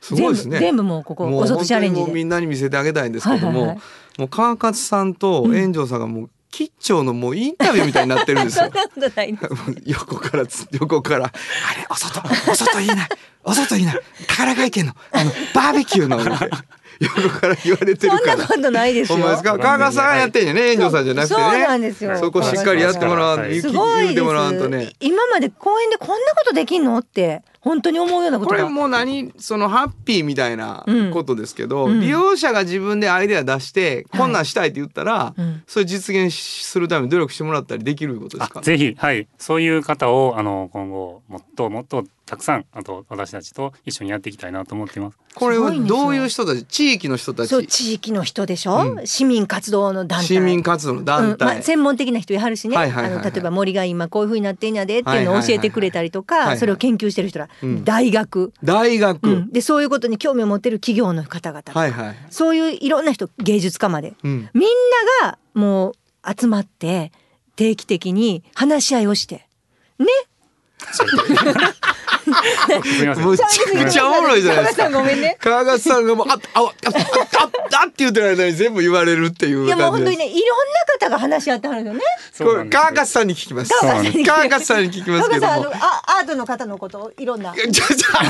[0.00, 2.00] すごいですね全部もうここお外チャレンジで。
[2.00, 3.80] もう本当にもうみんなに見せてあげたいんですけども、
[4.18, 8.64] もう川勝さんと炎上さんがもう吉兆のもうインタビューみたいになってるんですよ。
[8.64, 9.82] そんなことないです。
[9.84, 11.26] 横からつ横から。
[11.26, 12.88] あれお外お外いい。
[12.88, 13.08] な
[13.44, 13.86] お外いい。
[13.86, 13.94] な
[14.26, 16.18] 宝ヶ池のあのバーベキューの。
[17.00, 18.36] 横から言われてそるから。
[18.36, 19.18] んなことないですよ。
[19.18, 19.56] ほんまですか？
[19.58, 20.74] 川勝さんがやってんやね？
[20.74, 21.40] 炎上さんじゃなくてね。
[21.40, 22.18] そうなんですよ。
[22.18, 24.86] そこしっかりやってもらわんとはい言すごい言うてもらわんとでね。
[24.86, 24.92] す。
[25.00, 26.98] 今まで公園でこんなことできんの？
[26.98, 28.56] って本当に思うようなことが。
[28.56, 32.00] これもう何そのハッピーみたいなことですけど、うん。
[32.00, 35.62] 利用者が自分でアイデア出してこんなんしたいって言ったら、うん。
[35.66, 38.60] それ実現するために努力してもらったりできることですか？
[38.60, 39.28] あぜひはい。
[39.36, 45.18] そういう方をあの今後もっともっとたくさんあと私たちと一緒にやっていきたいなと思っています。
[45.34, 49.06] これはどういう人たち地域の人たそうち地域の人でしょ、うん。
[49.06, 50.26] 市民活動の団体。
[50.26, 53.20] 市民活動の団うんま体、あ、専門的な人やはるしね、はいはいはいはい。
[53.22, 56.48] あの例えば森が今こういうふうになってんやでっていうのを教えてくれたりとか、はいはい。
[56.50, 57.84] はいそれを研究してる人ら、うん。
[57.84, 59.50] 大学、大学、うん。
[59.50, 64.12] でそういうことに興味を持ってる企業の方々とか、はいはい、そういういろんな人芸術家まで。
[64.22, 64.68] うん、みん
[65.22, 65.94] ながもう
[66.38, 67.10] 集まって
[67.56, 69.46] 定期的に話し合いをして。
[69.98, 70.06] ね？
[72.34, 73.26] すみません。
[73.26, 75.36] むちゃおもろいじゃないですか高橋さんごめんね。
[75.40, 82.00] 川勝さんがもうああああああって言ってる間に全部言われるっていういやもう本当にねいろんな方が話し合ってはるよね。
[82.38, 83.72] これ川勝さんに聞きます。
[83.80, 85.52] 川勝さんに川勝さんに聞きますけども。
[85.52, 87.52] あのあアートの方のことをいろんな。
[87.54, 87.84] ちょちょ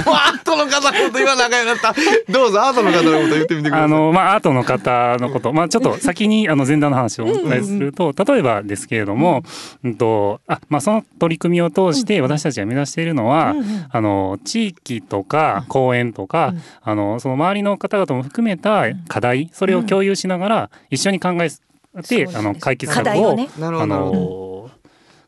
[0.09, 2.33] もうアートの方のこと言わなあかった。
[2.33, 3.85] どうぞアートの方のこと言ってみてください。
[3.85, 9.43] あのまあアートの方のこと、まあちょっと先にあの前段の話をお伝えすると、例えばですけれども、
[9.85, 13.55] うんとあまあその取り組みを通して私たちが目指しているのは、
[13.91, 21.51] あの地域とか公園とか、あのその周りの方々も含めた課題、それを共有しながら一緒に考え
[22.03, 23.49] て、あの解決課策を、ね。
[23.61, 24.71] あの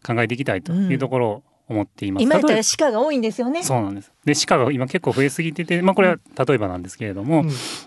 [0.02, 2.24] 考えていきたいというところを思っています。
[2.24, 3.62] 今やったら鹿が多いんですよね。
[3.62, 4.12] そうなんです。
[4.24, 7.44] で鹿が今結構増えすぎてて、まあこれは例えばなんですけれども、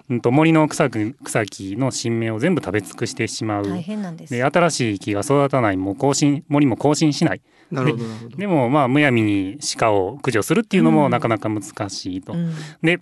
[0.10, 3.68] うん、と森の草木草木の新芽を全部食べ尽くしてしまう。
[3.68, 4.34] 大変なんです。
[4.34, 7.42] で新しい木が育たないもう更新森も更新しない。
[7.72, 8.38] なるほどなるほど。
[8.38, 10.96] でもまあむやみに鹿を駆除するっていうのうん。
[10.96, 12.32] もなかなか難しいと。
[12.34, 12.54] うん。
[12.82, 13.02] で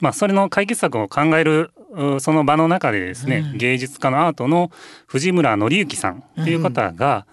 [0.00, 3.58] まあそれの解決策を考えるうその場の中でですね、うん。
[3.58, 4.70] 芸術家のアートの
[5.06, 7.26] 藤村紀之さんという方が、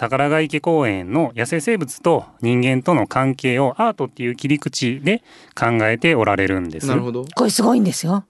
[0.00, 5.22] 宝ヶ池公園の野生生物と人間との関係をアートっていう切り口で
[5.54, 6.86] 考えておられるんです。
[6.86, 7.26] なるほど。
[7.34, 8.24] これすごいんですよ。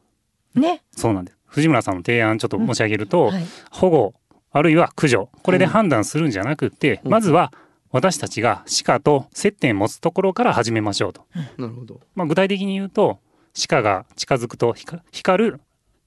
[0.57, 0.83] ね。
[0.91, 1.39] そうなんです。
[1.47, 3.47] 藤村さんの提案ちょっと申し上げると、はい。
[3.71, 4.15] 保護
[4.51, 7.13] あるいは駆除これで判断するんじゃなくて、うん。
[7.13, 7.53] まずは
[7.93, 11.25] 私たちが鹿と接点持つところから始めましょうと。
[11.57, 12.01] なるほど。
[12.17, 13.21] まあ、具体的に言うと
[13.69, 15.61] 鹿が近づくと光光る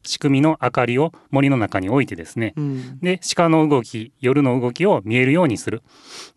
[0.05, 2.53] 仕組みの明かりを森の中に置いてですね。
[2.55, 2.99] うん。
[2.99, 5.83] で鹿の動き夜の動きを見えるようにする。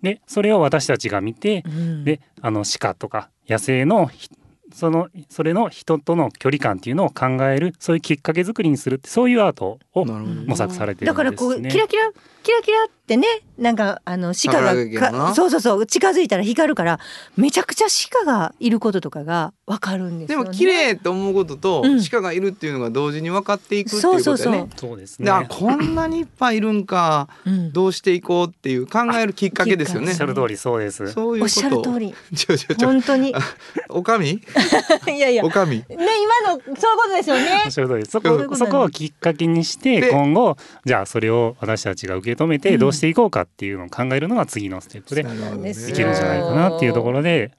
[0.02, 2.04] でそれを私たちが見てうん。
[2.04, 4.30] であの鹿とか野生のひ
[4.72, 11.52] そのそれの人との距離感っていうのを考えるそういうきっかけ作りにするってそういうアートを模索されてるだんですね。
[11.52, 13.26] からこうキラキラキラキラってね
[13.58, 17.00] なんかあの鹿がそうそうそう近づいたら光るから
[17.36, 20.44] めちゃくちゃ鹿がいることとかがわかるんですよね。
[20.44, 22.00] でも綺麗と思うこととうん。
[22.04, 24.68] 鹿がいるっていうのが同時に分かっていくっていうそうことね。
[24.76, 24.90] そう。
[24.90, 25.30] そうですね。
[25.48, 27.72] こんなにいっぱいいるんかうん。
[27.72, 30.08] どうしていこうっていう考えるきっかけですよね。
[30.08, 31.10] おっしゃる通りそうです。
[31.12, 32.14] そういうおっしゃる通り。
[32.34, 32.88] ちょちょちょ。
[32.88, 33.30] 本当に。
[33.30, 33.34] い
[33.88, 34.40] おかみ？
[35.18, 35.42] やいや。
[35.42, 35.82] ねおかみ？
[35.88, 37.62] 今のそういうことですよね。
[37.64, 37.70] おっ。
[37.70, 38.06] しゃる通り。
[38.06, 42.60] そこそこをきっかけにしてで今後じゃあそれを私たちが受け止めうん。
[42.60, 47.52] てどうしていこうかっていうのを考えるのが次のステップでいけるんじゃないかなっていうところで。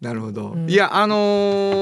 [0.00, 0.70] なるほど、うん。
[0.70, 1.16] いやあの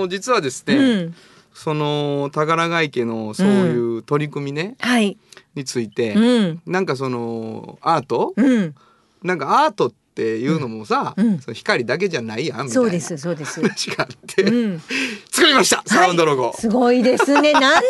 [0.07, 1.15] ー実はですね、うん。
[1.53, 5.17] その宝ヶ池のそういう取り組みね、はい。
[5.55, 6.63] について、うん。
[6.67, 8.33] なんかそのアート？
[8.37, 8.75] うん。
[9.23, 11.39] なんかアートっっていうのもさ、うん。
[11.39, 13.63] その光だけじゃないやんみたいなそうですそうです。
[13.63, 14.83] 話があって、うん、
[15.31, 17.53] 作りましたサウンドロゴ、すごいですね。
[17.53, 17.83] 何でも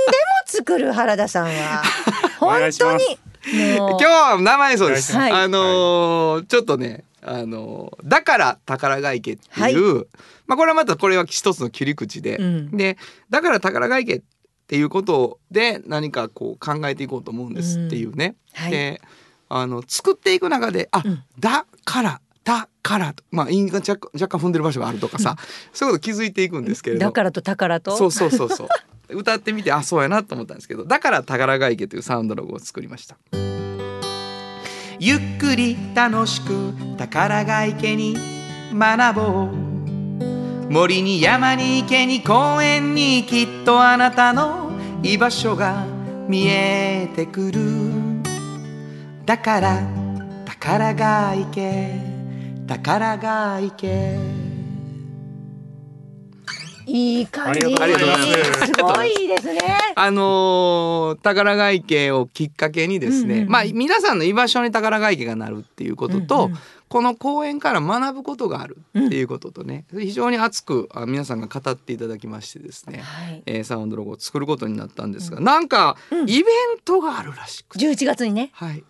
[0.45, 1.83] 作る原田さんは。
[2.41, 5.33] お 本当に今日は生演奏です、はい。
[5.33, 10.07] あのーちょっとねあのーだから宝ヶ池っていう、
[10.47, 12.71] まあこれはまたこれは一つの切り口で、うん。
[12.77, 12.99] で
[13.31, 14.23] だから宝ヶ池っ
[14.67, 18.71] ていうことで何かこう考えていこうと思うんですっていうね、はい。
[18.71, 19.01] で
[19.49, 21.25] あの作っていく中であ、うん。
[21.39, 25.37] だからだからとまあ韻が若干若干踏んでる場所があるとかさ、
[25.73, 27.01] そういうこと気づいていくんですけれど。
[27.07, 27.97] だからと宝と。
[27.97, 28.69] そうそうそうそう
[29.13, 33.17] 歌ってみてあそうやなと思ったんですけどだから宝ヶ池というサウンドロゴを作りました。
[35.03, 38.17] ゆっくり楽しく宝ヶ池に
[38.75, 39.71] 学ぼう。
[40.71, 44.71] 森に山に池に公園にきっとあなたの
[45.03, 45.87] 居場所が
[46.29, 47.61] 見えてくる。
[49.25, 49.83] だから
[50.45, 51.95] 宝ヶ池
[52.67, 54.50] 宝ヶ池。
[56.91, 57.61] いい感じ。
[57.61, 58.67] ありがとうございます。
[58.67, 59.61] すごいですね。
[59.95, 63.51] あのー宝ヶ池をきっかけにですね、うんうんうん。
[63.51, 66.59] まあ皆さんの居場所に宝ヶ池がなるっていうことと、うんうん。
[66.89, 73.43] この公園から学ぶことがあるっていうこととね、非常に熱くあ皆さんが語っていただきましてですね、はい。
[73.47, 76.29] えーサウンドロゴを作ることになったんですが、なんかうん。
[76.29, 76.45] イベン
[76.85, 78.85] トがあるらしくて、11月にね、はい、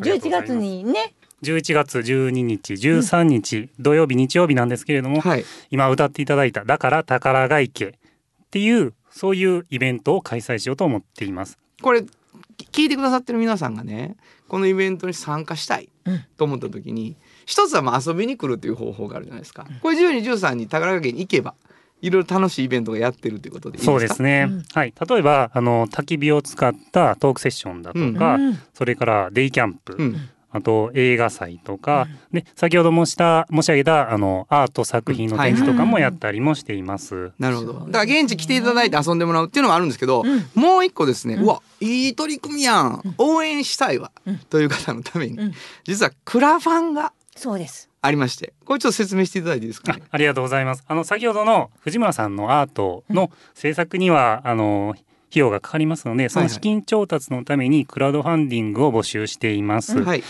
[0.00, 7.92] ありがとう11ございます月にね、11月12日13日、土曜日日曜日なんですけれども、はい、今歌っていただいた「だから宝ヶ池」っ
[8.50, 11.58] ていうそういうイベントを開催しようと思っています。
[11.80, 12.04] これ
[12.70, 14.16] 聞いてくださってる皆さんがね
[14.48, 16.24] このイベントに参加したいうん。
[16.36, 19.66] と思った時に一つはまあ遊びに来るっていう方法があるじゃないですか。
[19.82, 21.54] これ12、13に宝ヶ池に行けば
[22.00, 23.92] いろいろ楽しいイベントがやってるということでいいですか？
[23.92, 24.64] そうですね、うん。
[24.72, 24.94] はい。
[25.08, 28.58] 例えばあの焚き火を使ったトークセッションだとか、うん。
[28.74, 30.16] それからデイキャンプ、うん
[30.52, 37.32] あと映画祭とか、で先ほど申した申し上げたあのアート作品の展示とかもやったりもしています。
[37.38, 37.72] なるほど。
[37.72, 40.44] だから現地来ていただいて遊んでもらうっていうのもあるんですけど、うん。
[40.54, 43.02] もう一個ですね、うわいい取り組みやん。
[43.18, 44.38] 応援したいわ、うん。
[44.38, 45.52] という方のために、うん。
[45.84, 47.88] 実はクラファンがそうです。
[48.04, 50.02] ありましてこれちょっと説明していただいていいですかあね？
[50.10, 50.84] ありがとうございます。
[50.88, 54.94] あの先ほどの藤村さんのアートの制作には、あの
[55.32, 59.98] 費用がかかりますので、その資金調達のためにクラウドファンディングを募集しています。
[60.02, 60.22] はい。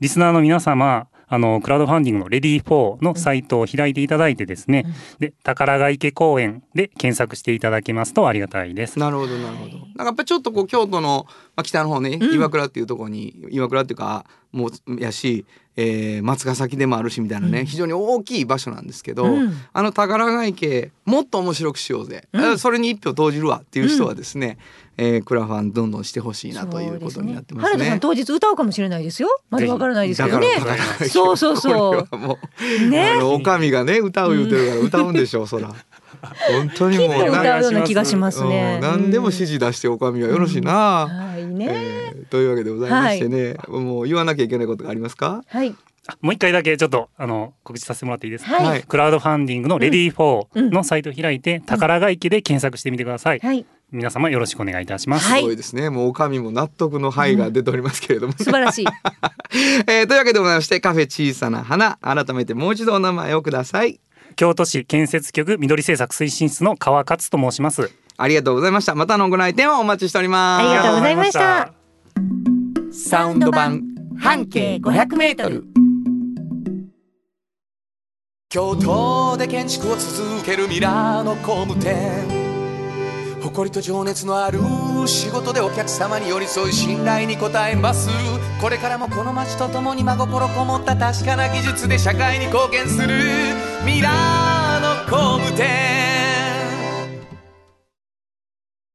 [0.00, 4.86] リスナーの皆様、あのクラウドファンディングのレディー4のサイトを開いていただいてですね、
[5.18, 8.98] で宝ヶ池公園で検索していただけますとありがたいです。
[8.98, 9.72] なるほどなるほど。
[9.72, 12.34] なんかやっぱりちょっとこう京都の、まあ、北の方ね、うん。
[12.34, 15.44] 岩倉っていうところに岩倉っていうかもうやし、
[15.76, 17.66] えー松ヶ崎でもあるしみたいなね、うん。
[17.66, 19.52] 非常に大きい場所なんですけど、うん。
[19.72, 22.26] あの宝ヶ池もっと面白くしようぜ、
[22.58, 24.58] それに一票投じるわっていう人はですね、
[24.96, 27.70] えークラファンどんどんしてほしいなということになってますね。
[27.70, 29.28] 原田さん当日歌うかもしれないですよ。
[29.50, 30.48] まだわからないですけどね。
[31.08, 32.88] そうそうそう。
[32.88, 33.10] ね。
[33.10, 35.72] あのおかみがね歌う言うてるから歌うんでしょう、そら。
[36.22, 38.80] 本当にもうきっとな歌うような気がしますね。
[38.82, 40.72] うん何でも指示出しておかみはよろしいな。
[41.06, 41.68] はいね。
[41.70, 45.42] えーというわけでございましてね、もう言わなきゃいけないことがありますか？
[45.46, 45.74] はい。
[46.06, 48.54] あもう一回だけちょっとあの告知させてもらっていいですか？
[48.56, 48.66] はい。
[48.66, 53.38] はいクラウドファンディングのレディーうん4のサイトを開いて、宝ヶ池で検索してみてください。
[53.40, 53.64] はい。
[53.90, 55.26] 皆様よろしくお願いいたします。
[55.30, 58.86] はいすごいですねもうおかみも納得の範囲が出ておりますけれども、素晴らしい。
[59.88, 63.98] えーというわけでございましてカフェ小さな花改めてもう一度お名前をください
[64.38, 67.90] 京都市建設局緑政策推進室の川勝と申します。
[68.16, 71.72] ありがとうございましたまたのご来店をお待ちしておりますありがとうございました。
[72.92, 73.82] サウンド版
[74.16, 75.64] 半径500メートル
[78.48, 82.47] 京都で建築を続けるミラーの工務店
[83.48, 84.58] 誇りと情熱のある
[85.06, 88.10] 仕事でお客様に寄り添い信頼に応えます。
[88.60, 93.08] これからもこの街とともに真心こもった確かな技術で社会に貢献する。
[93.86, 95.66] ミラーの工務店。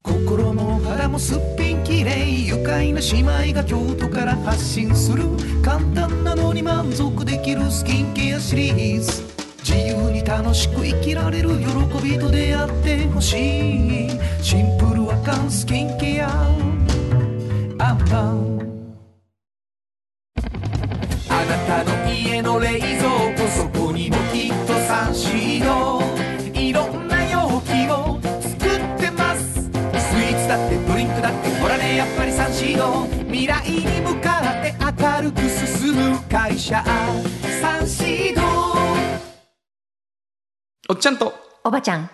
[0.03, 5.23] 心も肌もすっぴんきれい愉快な姉妹が京都から発信する。
[5.63, 9.32] 簡単なのに満足できるスキンケアシリーズ。
[9.63, 11.65] 自由に楽しく生きられる喜
[12.03, 14.09] びと出会ってほしい。
[14.41, 16.27] シンプルアカンスキンケア。
[17.79, 18.59] アンパン
[21.29, 22.89] あなたの家の冷蔵
[23.37, 26.01] 庫そこにもきっとサンシード
[26.59, 29.63] いろんな容器を作ってます。
[29.63, 36.83] スイーツだってドリンクだってほらねやっぱりサンシード未来に向かって明るく進む会社。
[40.89, 41.33] おっちゃんと。
[41.63, 42.09] おばちゃん。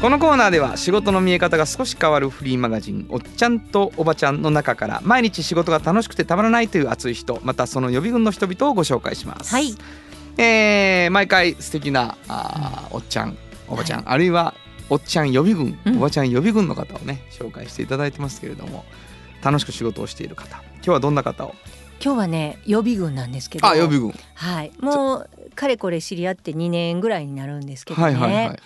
[0.00, 9.50] このコーナーでは仕事の見え方が少し変わるフリーマガジン「おっちゃんとおばちゃん」の中から毎日仕事が楽しくてたまらないという熱い人またその予備軍の人々をご紹介します。
[9.50, 9.74] はい。
[10.38, 13.36] えー毎回素敵なあーおっちゃん
[13.68, 14.54] おばちゃん、あるいは
[14.88, 15.96] おっちゃん予備軍、うん。
[15.98, 18.86] おばちゃん予備軍の方をね紹介していただいてますけれども
[19.42, 21.54] 楽しく仕事をしている方今日はどんな方を？
[22.00, 23.66] 今日はね予備軍なんですけど。
[23.66, 24.70] あ予備軍はい。
[24.78, 28.58] もうかれこれ知り合って2年ぐらいになるんですけどね、はいはいはい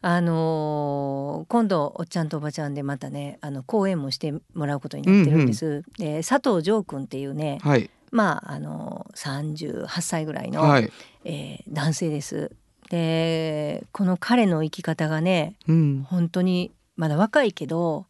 [0.00, 5.82] あのー今度おっちゃんとおばちゃんでまたねあの講演もしてもらうことになってるんです。
[5.98, 7.90] で佐藤城君っていうねはい。
[8.12, 10.92] まああの38歳ぐらいの、はい、
[11.24, 12.52] えー男性です。
[12.90, 18.06] でこの彼の生き方がねうん、本当にまだ若いけど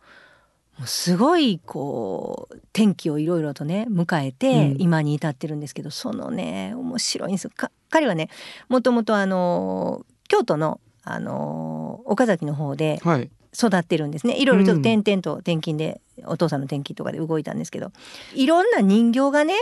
[0.86, 4.76] すごいこう転機をいろいろとね迎えてうん。
[4.78, 7.50] 今に至ってるんですけど、そのね面白いんですよ。
[7.54, 8.28] か彼はね
[8.68, 13.30] もともとあの京都のあの岡崎の方ではい。
[13.54, 14.36] 育ってるんですね。
[14.38, 14.82] いろいろちょっうん。
[14.82, 17.92] と転々と転勤で、お父さんの転勤とかで動いたんですけど
[18.34, 19.54] いろんな人形がね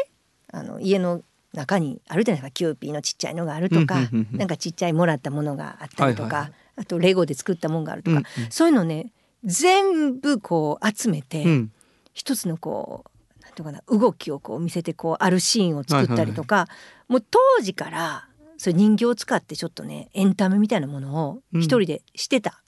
[0.53, 2.51] あの家の中にあるじゃないですか。
[2.51, 4.39] キューピーのちっちゃいのがあるとか、うんうんうんうん。
[4.39, 6.53] なんかちっちゃいもらったものがあったりとか、はいはいはい。
[6.79, 8.25] あとレゴで作ったものがあるとか、うん。
[8.51, 9.13] そういうのね
[9.45, 11.73] 全部こう集めて、うん。
[12.13, 13.05] 一つのこ
[13.41, 16.67] うなんていうかな動きをこう見せてこうあるシーンを作ったりとか、
[17.09, 21.61] もう当時からそういう人形を使ってちょっとねエンタメみたいなものをうん。
[21.61, 22.63] 一人でしてた。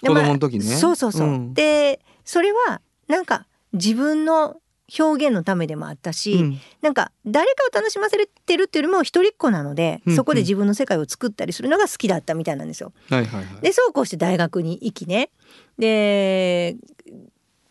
[0.00, 0.64] でまあ子供の時ね。
[0.64, 1.28] そうそうそう。
[1.28, 1.54] うん。
[1.54, 4.56] でそれはなんか自分の
[4.98, 6.60] 表現のためでもあったし、うん。
[6.80, 12.92] なんか誰かを楽しませてるっていうよりも一人っ子なので、うんそこで自分の世界を作ったりするのが好きだったみたいなんですよ。
[13.08, 13.60] はいはいはい。
[13.62, 15.30] でそうこうして大学に行きね。
[15.78, 16.76] で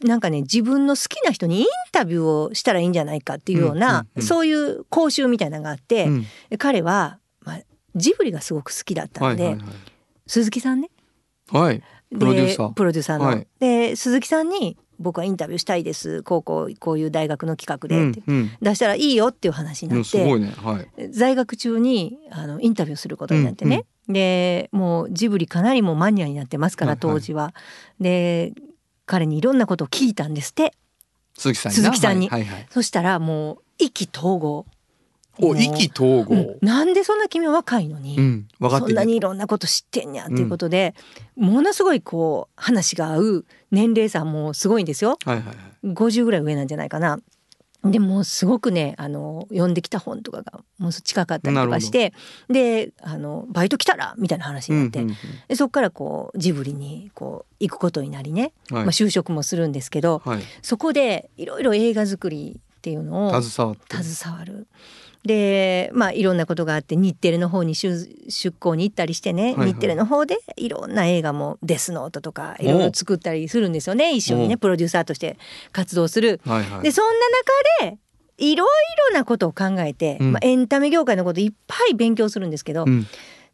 [0.04, 6.26] なんかね自分の好きな人にインタビューをしたらいいんじゃないかっていうような、うんうんうんそういう講習みたいなのがあって、うん。
[6.58, 7.60] 彼は、まあ、
[7.96, 9.74] ジブリがすごく好きだったので、はいはいはい。
[10.28, 10.90] 鈴木さんね。
[11.52, 11.80] はい。
[12.12, 12.70] でプロデューサー。
[12.72, 13.26] プロデューサーの。
[13.26, 13.48] はい。
[13.60, 16.24] で鈴木さんに「僕はインタビューしたいです。
[16.24, 18.52] こうこうこういう大学の企画で」うんうん。
[18.62, 20.24] 出したらいいよっていう話にうなんって。
[20.24, 20.54] ね。
[20.58, 21.12] はい。
[21.12, 27.16] 在学中にあのインタビューすることになってね、でもうジブリかなりもうマニアになってますからはいはい。
[27.16, 27.54] 当時は。
[28.00, 28.54] で
[29.06, 30.74] 彼にいろんなことを聞いたんですって。
[31.38, 32.30] 鈴木さん鈴木さんに。
[32.30, 32.68] はいはいはい。
[32.70, 34.66] そしたらもう意気投合。
[35.40, 36.36] お意気投合。
[36.36, 36.58] うん。
[36.62, 38.90] なんでそんな君は若いのに、うん分かってる。
[38.90, 40.94] そんなにいろんなこと知ってんやっていうことで、
[41.36, 45.18] ものすごいこう話が合う年齢差もすごいんですよ。
[45.26, 45.56] はいはいはい。
[45.94, 47.20] 50ぐらい上なんじゃないかな。
[47.84, 52.14] でもうすごくねあの読んできた本とかがもう近かったりとかして
[52.48, 55.16] であのバイト来たらみたいな話になって、うんうん
[55.48, 58.86] でそこからこうジブリにこう行くことになりね、うんはい。
[58.86, 60.44] まあ、就職もするんですけど、はい。
[60.62, 64.68] そこでいろいろ映画作りっていうのを携わる。
[65.26, 69.74] でまあいろんなことがあって日テレの方に出出向に行ったりしてね、はいはい。
[69.74, 75.38] 日テレの方でいろんな映画も「デスノート」とかいろいろ作ったりするんですよね一緒におねプロデューサーとして
[75.72, 76.42] 活動する。
[76.46, 76.84] はいはい。
[76.84, 77.12] でそんな
[77.82, 77.98] 中で
[78.38, 78.70] いろい
[79.12, 80.32] ろなことを考えて、うん。
[80.32, 83.06] まあ、エンタメ業界のこといっぱい勉強するんですけど、うん。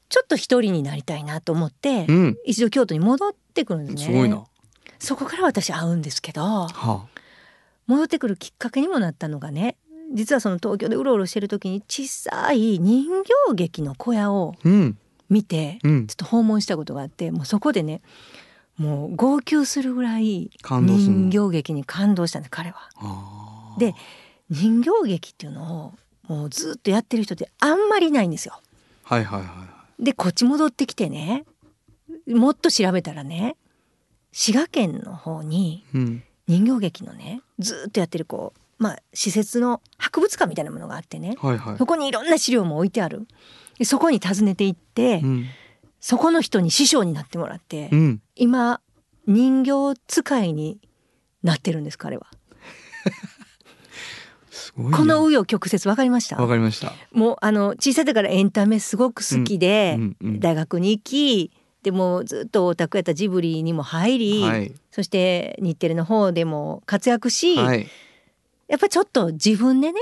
[0.07, 2.37] ちょっと一人になりたいなと思って、うん。
[2.45, 4.05] 一度京都に戻ってくるんですね。
[4.05, 4.45] すごいな。
[4.99, 7.05] そこから私会うんですけどは
[7.87, 9.77] 戻ってくるきっかけにもなったのがね
[10.13, 14.55] 実はその東京でうろうろしてる時に小さい人形劇の小屋を
[15.29, 16.07] 見てうん。
[16.07, 18.01] ちょっと訪問したことがあってもうそこでね
[18.77, 22.89] もう号泣するぐらい人形劇に感動したんです彼は。
[23.77, 23.95] で
[24.49, 25.93] 人形劇っていうの
[26.27, 28.59] をもうずっとやってる人ってあんまりいないんですよ。
[29.03, 29.67] はいはいは
[29.99, 31.45] でこっち戻ってきてね
[32.27, 33.55] もっと調べたらね
[34.31, 35.83] 滋賀県の方に
[36.47, 41.35] 人形劇のねずっとやってるこうまあ施設の博物館みたいなものがあってね。
[41.41, 41.77] はいはい。
[41.77, 43.27] そこにいろんな資料も置いてある。
[43.79, 45.45] でそこに訪ねて行って、うん。
[45.99, 48.21] そこの人に師匠になってもらって、うん。
[48.35, 48.81] 今
[49.25, 50.79] 人形使いに
[51.43, 52.27] なってるんです彼は。
[54.75, 56.37] この紆余曲折分かりました？
[56.37, 56.93] わかりました。
[57.11, 64.71] もうあの小さい時からエンタメすごく好きで、うんうん大学に行きでもずっとオタクやったジブリにも入り、はい。
[64.91, 67.87] そして日テレの方でも活躍し、はい
[68.67, 70.01] やっぱちょっと自分でね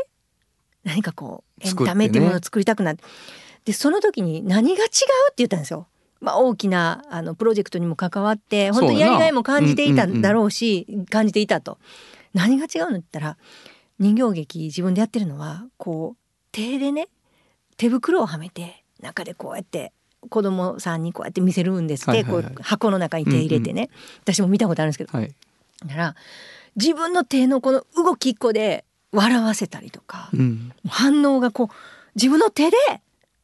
[0.84, 3.04] 何かこうエンタメっていうものを作りたくなって。
[3.66, 4.90] でその時に何が違うっ
[5.30, 5.88] て言ったんですよ。
[6.22, 11.78] まあ、大きなあのプロジェクトにも関わって本当にやりがいも感じていただろうし、感じていたと。
[12.34, 13.38] 何が違うのって言ったら
[14.00, 16.18] 人形劇自分でやってるのはこう
[16.52, 17.08] 手でね
[17.78, 19.94] 手袋をはめて中でこうやって
[20.30, 22.44] 子供さんにこうやって見せるんですって、はいはいはい。
[22.44, 23.90] こう箱の中に手入れてね、
[24.24, 25.18] 私も見たことあるんですけど。
[25.18, 25.34] はい。
[25.86, 26.16] だから
[26.76, 30.72] 自分の手のこの動き一個で笑わせたりとか、うん。
[30.88, 31.76] 反応がこう
[32.16, 32.78] 自分の手で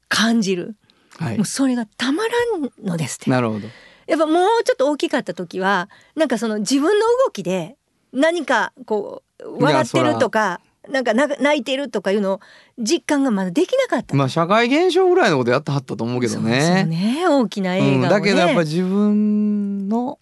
[0.10, 0.76] 感じる、
[1.18, 1.38] はい。
[1.38, 3.30] もうそれがたまらんのですって。
[3.30, 3.68] なるほど。
[4.08, 7.78] やっぱもうちょっと大きかった時はなんかその自分の動きで
[8.12, 12.40] 何かこう笑ってるとかなんかな泣いてるとかいうのを
[12.78, 14.16] 実感がまだできなかった。
[14.16, 16.84] まあ社会現象ぐらいのことやってはったと思うけどそうそうね。
[16.86, 20.20] ね大きな映画をね、うん、だけどやっぱ自分の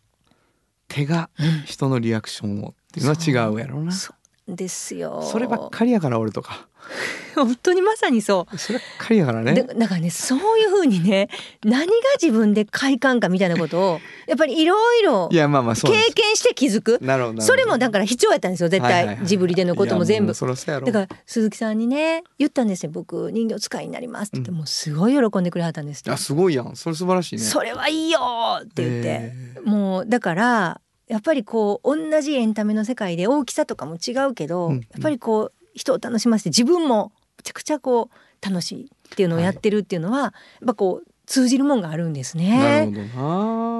[0.87, 1.29] 手が
[1.65, 3.91] 人のリアクションをっていうのは違うやろうな。
[3.91, 4.13] そ
[4.49, 6.67] うですよそればっかりやから俺とか。
[7.35, 9.63] 本当にまさにそうそればっかりやからでね。
[9.63, 11.29] だからねそういうふうにね
[11.63, 15.29] 何が自分で快感かみたいなことを やっぱりいろいろ。
[15.29, 17.41] 経験して気づくなるほど。
[17.41, 20.47] それもだから必要やったんですよ絶対はいはいはいジブリでのことも全部そ。
[20.47, 26.75] だから鈴木さんにね言ったんですよ僕人形使いになりますって言って、うんもうすごい喜んでくれはったんですってあすごいやん。
[26.75, 27.41] それ素晴らしいね。
[27.43, 28.19] それはいいよ
[28.63, 29.09] って言って、
[29.57, 40.31] えもうだからやっぱりこう同じエンタメの世界で大きさとかも違うけど、うんやっぱりこう人を楽しませて自分もめちゃくちゃこう楽しいっていうのをやってるっていうのは、やっ
[40.67, 43.09] ぱこう通じるもんがあるんですーなるね。
[43.15, 43.19] ほ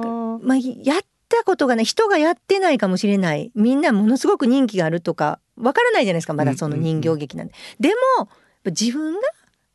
[0.02, 0.46] どな。
[0.46, 7.54] まあ、やったことがね人がやってないかもしれないみんなものすごく人気があるとかわからないじゃないですかまだその人形劇なんで。
[7.78, 8.28] でもやっ
[8.64, 9.28] ぱ自分がや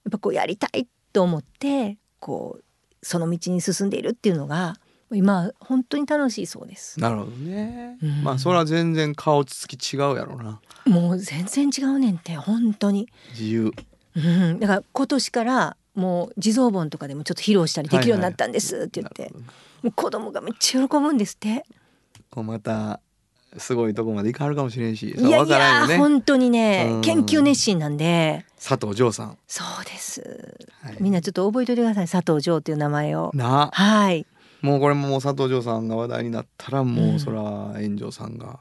[0.09, 2.63] っぱこうやりたいと思ってこう
[3.05, 4.75] その道に進んでいるっていうのが
[5.16, 6.99] 今本当に楽しいそうです。
[6.99, 7.97] なるほどね。
[8.01, 10.59] うんまあそれは全然顔つき違うやろうな。
[10.86, 13.07] もう全然違うねんって本当に。
[13.32, 13.74] 自由。
[14.16, 19.45] うん、だから今年からもう地蔵盆とかでもちょっと披露したりできるようになったんですって言って、なるほど
[19.84, 21.66] もう子供がめっちゃ喜ぶんですって。
[22.30, 22.99] こうまた
[23.57, 25.97] すごいとこまで行かはるかもしれんし、いやいや、ね。
[25.97, 29.38] 本当にね、うん研究熱心なんで佐藤城さん。
[29.47, 34.26] そうですはいみんなちょっと覚えておいてください佐藤城っていう名前をなはい
[34.66, 37.20] もうこれももう佐藤城さんが話題になったらもううん。
[37.20, 38.59] そら炎上さんが、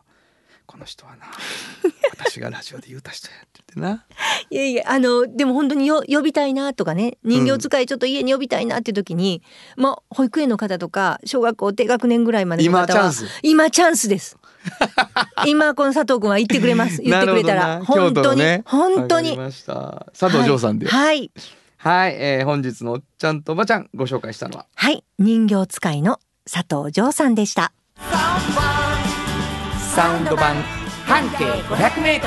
[0.67, 1.27] この人はな
[2.13, 4.05] 私がラジオで言うた人やっててな。
[4.51, 9.43] いやいやあのでも本当によ呼びたいなとかね人形使いちょっと家に呼びたいなっていう時に、
[9.77, 13.27] まあ保育園の方とか小学校低学年ぐらいまでの方は今チャンス。
[13.43, 14.37] 今チャンスです。
[15.47, 17.03] 今この佐藤君は言ってくれます。
[17.03, 19.37] 言ってくれたら、本当に、ね本当に。
[19.37, 20.87] 佐藤城さんで。
[20.87, 21.31] はい、はい、
[21.87, 24.66] えー本日のおっちゃんとおばちゃんご紹介したのは。
[24.74, 26.18] はい、人形使いの
[26.51, 27.72] 佐藤城さんでした。
[29.95, 30.57] サウンド版。
[31.07, 32.20] 半径 500m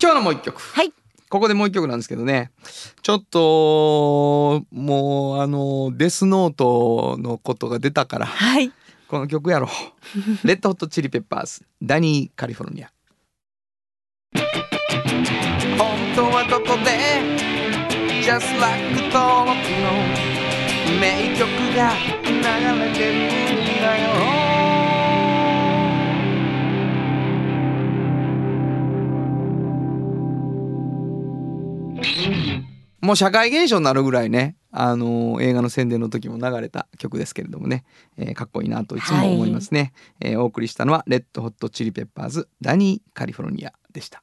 [0.00, 0.60] 今日のもう一曲。
[0.60, 0.92] はい。
[1.28, 2.52] ここでもう一曲なんですけどね。
[3.02, 8.26] ちょっともうあのデスノートのことが出たから。
[8.26, 8.70] はい。
[9.08, 9.70] この曲やろう。
[10.46, 11.64] レッドホットチリペッパーズ。
[11.82, 12.90] ダニーカリフォルニア
[16.48, 16.90] ここで
[18.22, 18.80] Just like
[19.12, 19.90] 登録の
[21.00, 21.92] 名曲が
[22.24, 22.32] 流
[22.84, 24.46] れてるんだよ。
[33.00, 37.84] もう社会現象になるぐらいね、あの映画の宣伝の時も流れた曲ですけれどもね、
[38.16, 44.22] えーかっこいいなといつも思いますね、えーお送りしたのはレッドホットチリペッパーズダニーカリフォルニアでした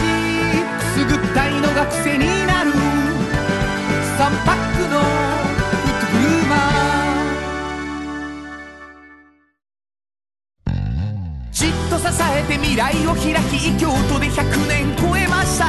[1.81, 2.71] が癖になる。
[2.71, 2.77] 3
[4.45, 5.05] パックのフ
[5.89, 10.69] ットグルーマー
[11.51, 15.65] じっと支えて未来を開き京都で100年超えました。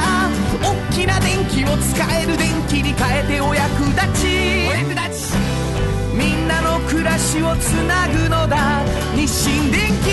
[0.61, 4.67] 大きな電気を使える電気に変えてお役立ち。
[4.69, 5.35] お役立ち。
[6.13, 8.83] みんなの暮らしをつなぐのだ。
[9.15, 10.11] 日清電気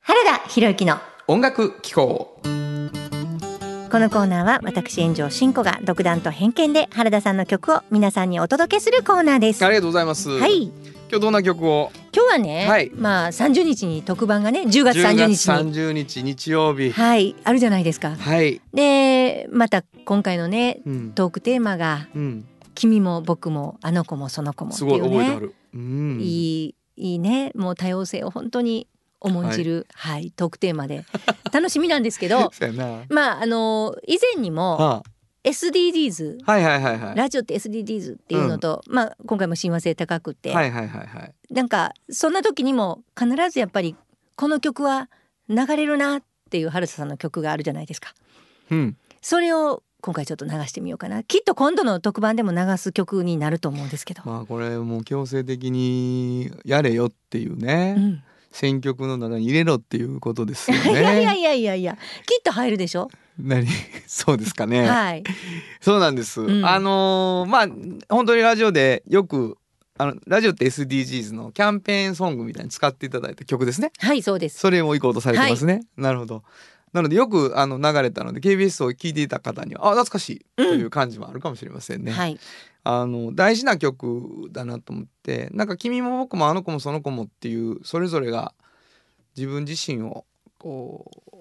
[0.00, 2.36] 原田博之の音楽機構。
[2.42, 9.64] このコーナーは私炎上真子が独断と偏見で原田さんの曲を皆さんにお届けするコーナーです。
[9.64, 10.30] ありがとうございます。
[10.30, 10.64] はい。
[10.64, 10.72] 今
[11.10, 11.92] 日どんな曲を？
[12.12, 15.72] 今日はね、はいまあ30日に特番がね10月10 30月日に。
[15.74, 16.90] 30日日曜日。
[16.90, 18.16] はいあるじゃないですか。
[18.16, 21.12] はい、でまた今回のねうん。
[21.12, 26.24] トークテーマがうん、「君も僕もあの子もその子も」ってすごいいうね覚えてある、うん、い
[26.64, 27.52] いいいね。
[27.54, 28.88] もう多様性を本当に
[29.22, 30.32] 重んじる、はい。
[30.32, 31.04] トークテーマで。
[31.52, 32.50] 楽しみなんですけど
[33.08, 35.02] まああの以前にもは
[35.44, 37.16] SDGs あはいはいはいはい。
[37.16, 41.34] ラジオって SDGs っていうのと、まあ今回も親和性高くて、はいはいはいはい。
[41.54, 43.96] なんかそんな時にも必ずやっぱり
[44.36, 45.08] この曲は
[45.48, 48.14] 流れるなっていう原田さんの曲があるじゃないですか。
[48.70, 48.96] うん。
[49.20, 51.22] それを今回ちょっと流してみようかな。
[51.22, 58.22] きっと今度の特番でも流す曲になると思うんですけど、まあこれもう強制的にやれよっていうね、うん、
[58.52, 61.40] 選曲の中に入れろっていうことですよいやいやね。
[61.40, 63.66] いやいやいやきっと入るでしょ、何？
[64.06, 64.88] そうですかね。
[64.88, 65.24] はい
[65.80, 66.40] そうなんです。
[66.40, 67.68] うんあのーまあ
[68.14, 69.56] 本当にラジオでよく
[69.98, 73.92] あのラジオって SDGs のキャンペーンソングみたいに使っていただいた曲ですね。
[73.98, 75.80] はいそうですそれを行こうとされてますね。
[75.96, 76.42] なるほど。
[76.92, 82.12] なのでよくあの流れたので KBS を聞いていた方にはあ懐かしいという感じもあるかもしれませんね。
[82.12, 82.38] はい。
[82.84, 88.52] あの大事な曲だなと思ってなんか君も僕もあの子もその子もっていうそれぞれが
[89.36, 90.24] 自分自身を
[90.58, 91.36] こう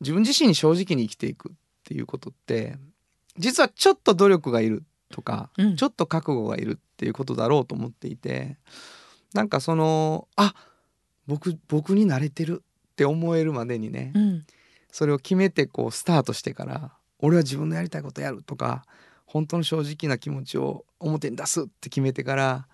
[0.00, 1.52] 自分自身に正直に生きていくっ
[1.84, 2.76] ていうことって
[3.38, 5.76] 実はちょっと努力がいるとか、うん。
[5.76, 8.56] ちょっと覚悟がいるっていうことだろうと思っていて
[9.32, 10.54] なんかそのあ
[11.26, 12.62] 僕僕に慣れてる
[12.92, 14.46] って思えるまでにね、うん
[14.94, 18.84] それを決めてこうスタートしてから俺は自分のやりたいことやるとか
[19.26, 22.68] 本当の正直な気持ちを表に出すって決めてから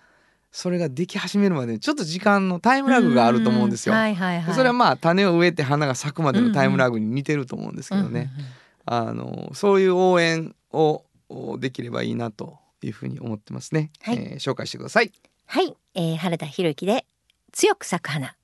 [0.53, 3.95] それができ始めるまでにちょっと時間のタイムラグがあると思うんですよ。
[3.95, 4.47] はいはいはい。
[4.49, 8.47] でそれはまあ種を植えて花が咲くまでのタイムラグに似てると思うんですけどね、うんうん
[8.87, 14.17] あのそういう応援をおできればいいなというふうに思ってますね、はい。
[14.17, 15.13] えー紹介してください。
[15.47, 17.07] はい、えー、原田博之で
[17.53, 18.35] 強く咲く花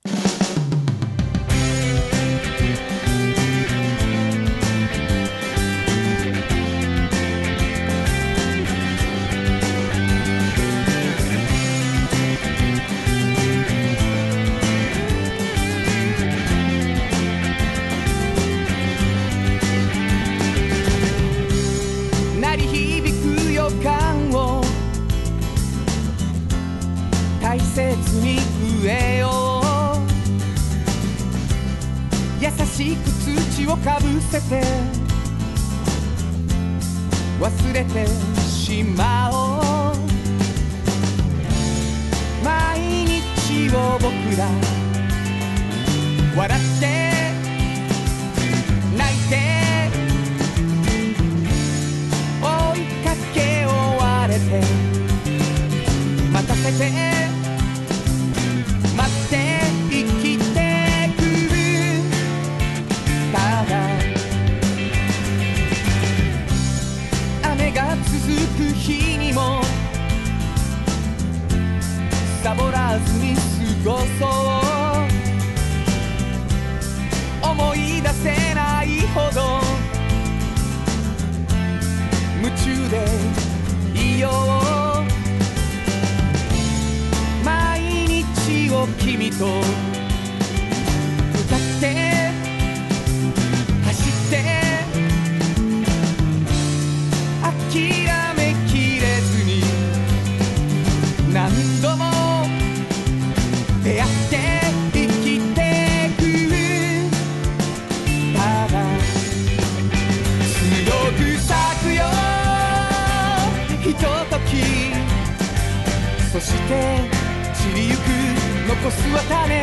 [119.07, 119.61] 残すは種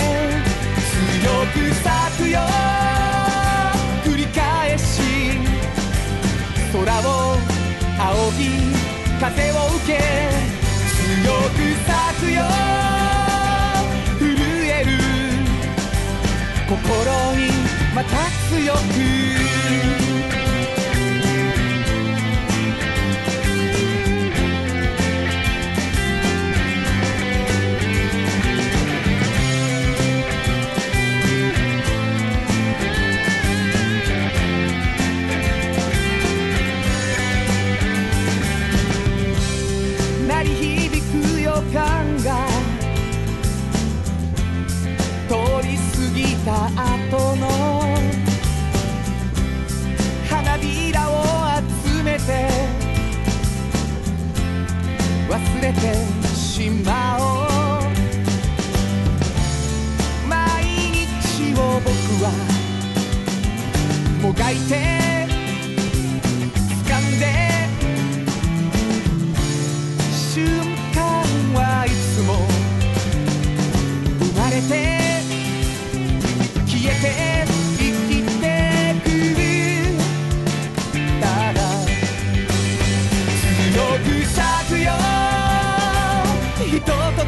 [0.78, 2.40] 強く咲くよ。
[4.04, 5.02] 繰り返し。
[6.72, 7.36] 空を
[7.98, 8.42] 仰ぎ
[9.20, 9.92] 風を受け。
[10.96, 12.42] 強く咲くよ。
[14.18, 14.24] 震
[14.66, 14.90] える。
[16.68, 16.76] 心
[17.36, 17.40] に
[17.94, 18.08] また
[18.48, 20.03] 強く。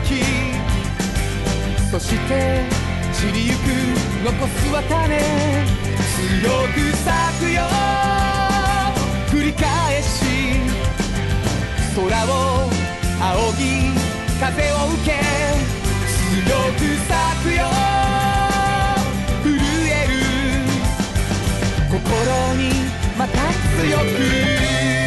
[0.06, 0.22] き。
[1.90, 2.64] そして
[3.12, 3.56] 散りゆく
[4.24, 5.18] 残すは種
[6.16, 7.62] 強く咲くよ。
[9.30, 10.14] 繰り返し。
[11.94, 12.70] 空を
[13.20, 13.62] 仰ぎ
[14.38, 15.10] 風を受け。
[16.10, 17.60] 強く咲くよ。
[19.42, 19.46] 震
[19.88, 20.14] える。
[21.90, 21.98] 心
[22.54, 22.62] に
[23.18, 23.34] また
[23.80, 25.05] 強く。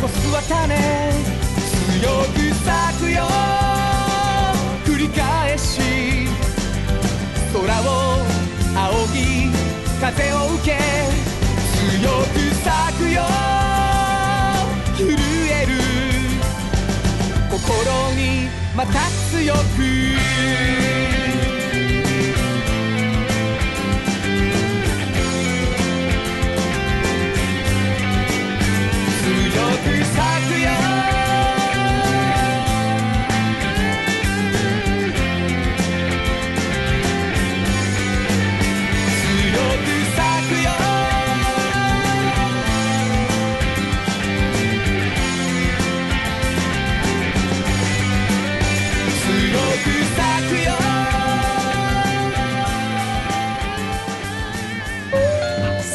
[0.00, 0.76] 残すは種。
[1.92, 3.22] 強く咲くよ。
[4.84, 5.80] 繰り返し。
[7.52, 7.92] 空を
[8.74, 9.50] 仰ぎ
[10.00, 10.78] 風を受け。
[11.78, 12.34] 強く
[12.64, 13.22] 咲くよ。
[14.96, 15.06] 震
[15.50, 15.72] える。
[17.50, 17.60] 心
[18.14, 18.92] にまた
[19.30, 21.03] 強く。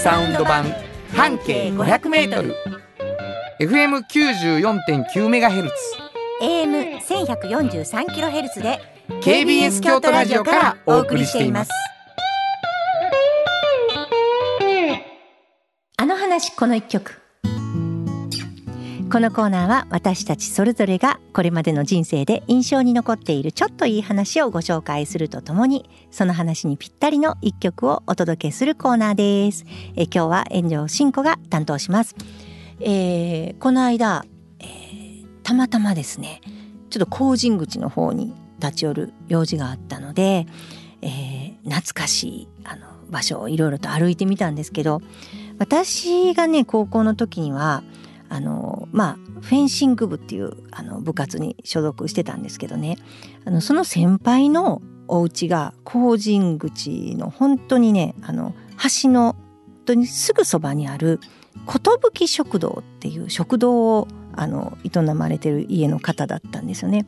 [0.02, 0.64] サウンド版
[1.14, 2.56] 半径 500m
[3.60, 5.76] FM94.9 メガヘルツ。
[6.41, 8.80] AM 千百四十三キロヘルツで
[9.22, 11.72] KBS 京都ラジオからお送りしています。
[15.97, 17.22] あの話この一曲
[19.12, 29.66] このコーナーは私たちそれぞれがこれまでの人生で印象に残っているちょっといい話をご紹介するとともにその話にぴったりの一曲をお届けするコーナーです。
[29.95, 32.16] え今日は炎上真子が担当します、
[32.82, 34.26] えーこの間、
[34.60, 36.41] えーたまたまですね
[36.91, 40.45] ちょっと工人口の方に立ち寄る用事があったので、
[41.01, 45.01] えー懐かしいあの場所をいろいろと歩いてみたんですけど
[45.57, 47.84] 私がね高校の時には
[48.30, 52.97] あのまあフェンシング部っていうあの部活に所属してたんですけどね
[53.45, 58.53] あのその先輩のお家が工人口の本当にねあの
[59.01, 61.19] 橋の本当にすぐそばにある
[62.13, 67.07] 寿食堂っていう食堂をあの営まれてる家の方だったんですよね。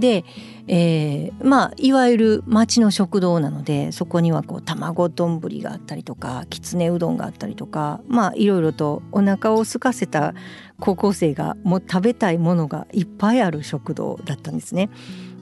[0.00, 0.24] で、
[0.66, 10.34] えーまあいわゆる町の食堂なのでそこにはこう卵丼があったりとかきつねうどんがあったりとかまあいろいろとお腹を空かせた
[10.78, 14.90] 高校生がもう食べたいものがいっぱいある食堂だったんですね。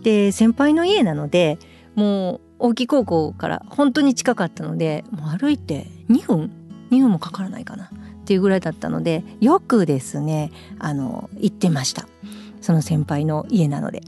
[0.03, 1.59] で先輩の家なので
[1.95, 6.51] もう大木高校から本当に近かったのでもう歩いて2分
[6.91, 7.89] 2分もかからないかなっ
[8.25, 12.07] ていうぐらいだったのでよくですねあの行ってました
[12.61, 14.03] その先輩の家なので。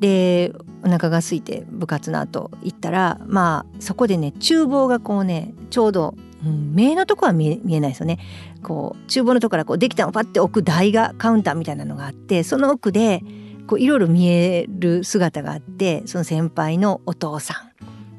[0.00, 0.52] で
[0.84, 6.14] お腹が空いて部活の後行ったらまあそこでね厨房がこうねちょうど、
[6.46, 8.20] うん、目のとこは見え見えないですよね。
[8.62, 13.22] こう厨房のとこからこうできたのをパッて置く台がカウンターみたいなのがあってその奥で
[13.66, 17.54] こういろいろ見える姿があってその先輩のお父さ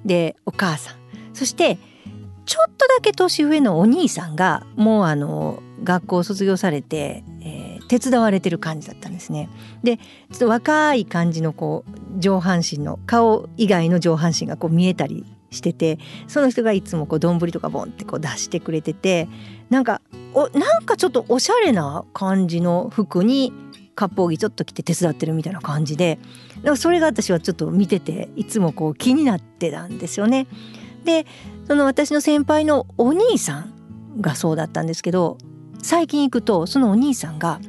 [0.03, 0.07] ん。
[0.07, 0.95] でお母さん。
[1.33, 1.77] そして
[2.45, 7.23] ちょっとだけ年上のお兄さんがもうあの学校を卒業されて、
[7.89, 9.49] 手伝われてる感じだったんですね。
[9.83, 19.27] でちょっと若い感じのこう上半身の顔以外の上半身がこう見えたりしててその人がいつもこう丼とかボンってこう出してくれてて
[19.69, 20.01] なんか
[20.33, 23.51] おなんかちょっとおしゃれな感じの服に
[23.95, 26.19] 割烹着ちょっと着て手伝ってるみたいな感じで
[26.57, 30.47] だからそれが私はちょっと見てていつもこう気になってたんですよね。
[31.03, 31.25] で
[31.67, 35.37] その私の先輩のお兄さんがそうだったんですけど
[35.81, 37.59] 最近行くとそのお兄さんが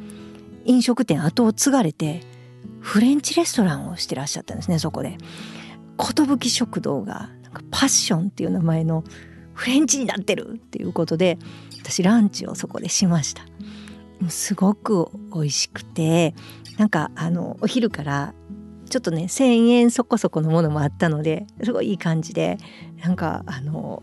[0.65, 2.23] 飲食店後を継がれて
[2.81, 5.19] フレンチレストランをしてらっしゃったんですねそこで。
[6.39, 9.05] 寿食堂がなんかパッションっていう名前の
[9.53, 11.39] フレンチになってるっていうことで
[11.79, 13.43] 私ランチをそこでしました。
[14.29, 16.35] すごく美味しくて
[16.79, 18.35] なんかあのお昼から
[18.89, 22.59] ちょっとね1,000円そこそこのものもあったのですごいいい感じで
[23.03, 24.03] なんかあの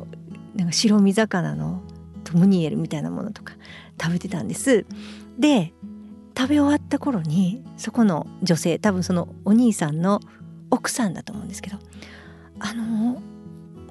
[0.56, 1.84] なんか白身魚の
[2.24, 3.54] トムニエルみたいなものとか
[4.02, 4.86] 食べてたんです。
[5.38, 5.74] で
[6.38, 10.20] 食べ終わった頃にそこの女性多分そのお兄さんの
[10.70, 11.78] 奥さんだと思うんですけど
[12.60, 13.22] あの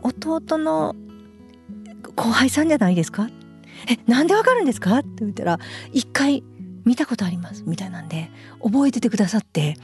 [0.03, 0.95] 弟の
[2.15, 3.29] 後輩さんじゃないですか
[3.91, 4.99] えなんでわかるんですか？
[4.99, 5.59] って言ったら
[5.93, 6.45] 一回
[6.85, 8.31] 見たことありますみたいなんで
[8.63, 9.77] 覚えててくださって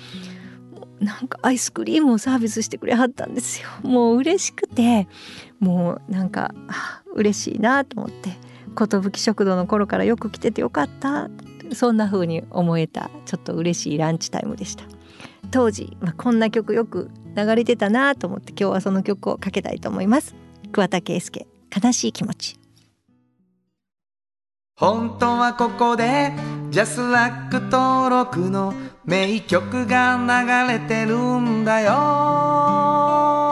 [1.00, 3.68] なんかアイスクリームをサービスしてくれはったんですよ。
[3.82, 5.08] もう嬉しくて
[5.58, 6.54] もうなんか
[7.14, 8.30] 嬉しいなと思って
[8.76, 11.28] 寿食堂の頃からよく来ててよかった。
[11.74, 14.84] そんな風に思えたちょっと嬉しいランチタイムでした。
[15.50, 20.34] 当時、まあ、こんな曲よく流れてたなと思って今日はその曲をかけたいと思います。
[20.72, 21.46] 桑田佳祐
[21.84, 22.58] 悲しい気持ち。
[24.76, 26.32] 本当はここで
[26.70, 33.51] ジャスラック登録の名曲が流れてるんだよ。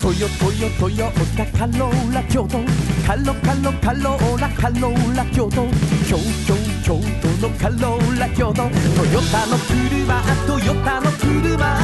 [0.00, 2.58] トヨトヨトヨタカローラ京都
[3.06, 5.66] カロカロカローラカローラ京都
[6.08, 11.78] 京京京都のカローラ京都トヨタの車トヨタの車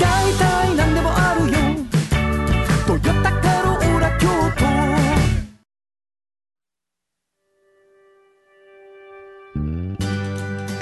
[0.00, 1.58] 大体何でもあるよ。
[2.84, 4.26] トヨタカローラ京
[4.58, 4.64] 都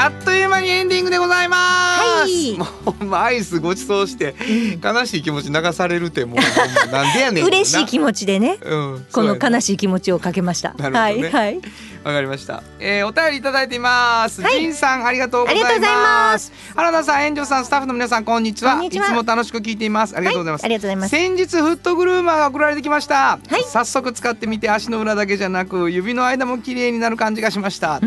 [0.03, 1.91] あっという間にエンディングでございます、
[2.26, 2.56] い。
[2.56, 2.66] も
[3.00, 4.34] うアイスごちそうして
[4.82, 6.38] 悲しい気持ち流されるってもう
[6.92, 8.58] なんでやねん嬉しい気持ちでね。
[8.62, 10.74] うん、この悲ししい気持ちをかけました。
[10.74, 10.90] ね。
[10.90, 11.60] はいはい。
[12.05, 14.61] わかりました、えー、お便りいただいています、はい。
[14.61, 16.53] ジンさんありがとうございます。
[16.74, 18.82] 原田さん園長さんスタッフの皆さんこんにちは。
[18.82, 20.16] いつも楽しく聞いています。
[20.16, 21.11] ありがとうございます、はいありがとうございます。
[21.11, 23.62] 先日フットグルーマーが送られてきました、はい。
[23.64, 28.00] 早速使ってみて足の裏だけじゃなく指の間も綺麗になる感じがしました、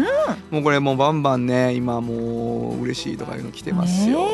[0.51, 4.27] もうこれもうバンバンね今もう嬉しいとかいうの来てますよ、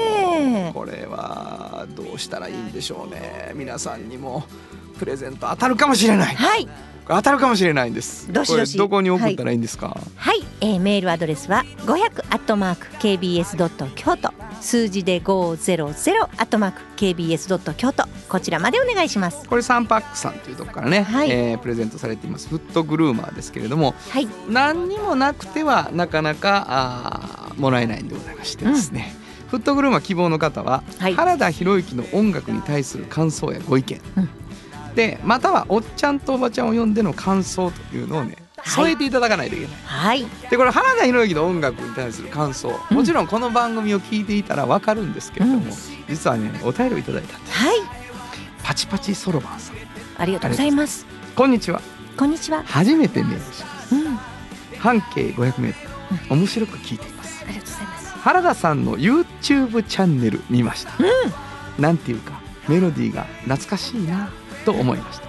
[0.74, 3.51] これはどうしたらいいんでしょうね。
[3.53, 4.43] 皆さんにも
[5.02, 6.36] プレゼント当たるかもしれない。
[6.36, 6.68] はい。
[7.08, 8.32] 当たるかもしれないんです。
[8.32, 8.78] どしどし。
[8.78, 9.56] どこに送ったらい。
[9.56, 14.32] いんですか、はい、えー、メールアドレスは500アットマーク kbs ドット京都。
[14.62, 15.95] 数字で500ア
[16.36, 18.04] ットマーク kbs ドット京都。
[18.30, 19.49] こちらまでお願いします。
[19.49, 21.32] これサンパックさんというところからね、はい。
[21.32, 22.47] えープレゼントされています。
[22.47, 24.28] フットグルーマーですけれどもはい。
[24.47, 29.16] 何にもなくてはなかなかあーもらえないんでございましてですね、
[29.47, 31.16] フットグルーマー希望の方は、はい。
[31.16, 34.30] 原田博之の音楽に対する感想やご意見、うん
[34.95, 38.85] でまたはおっちゃんとおばちゃんを呼んでの感想というのをねはい。
[38.85, 39.75] 添えていただかないといけない。
[39.85, 40.25] はい。
[40.49, 42.71] でこれ原田博之の音楽に対する感想。
[42.91, 45.71] もちろんこの番組を聞いていたらわかるんですけれども、うん。
[46.07, 47.53] 実はねお便りをいただいたんです。
[47.53, 47.77] はい。
[48.63, 49.75] パチパチそろばんさん。
[50.17, 51.07] ありがとうございます。
[51.35, 51.81] こんにちは。
[52.17, 52.63] こんにちは。
[52.67, 54.21] 初めてメールしますうん、あ
[54.77, 55.73] 半径 500m
[56.29, 57.31] 面白く聞いています。
[57.51, 58.13] りがとうございます。
[58.19, 60.93] 原田さんの YouTube チャンネル見ました、
[61.79, 64.31] なんていうかメロディーが懐かしいな
[64.62, 65.28] と思いました。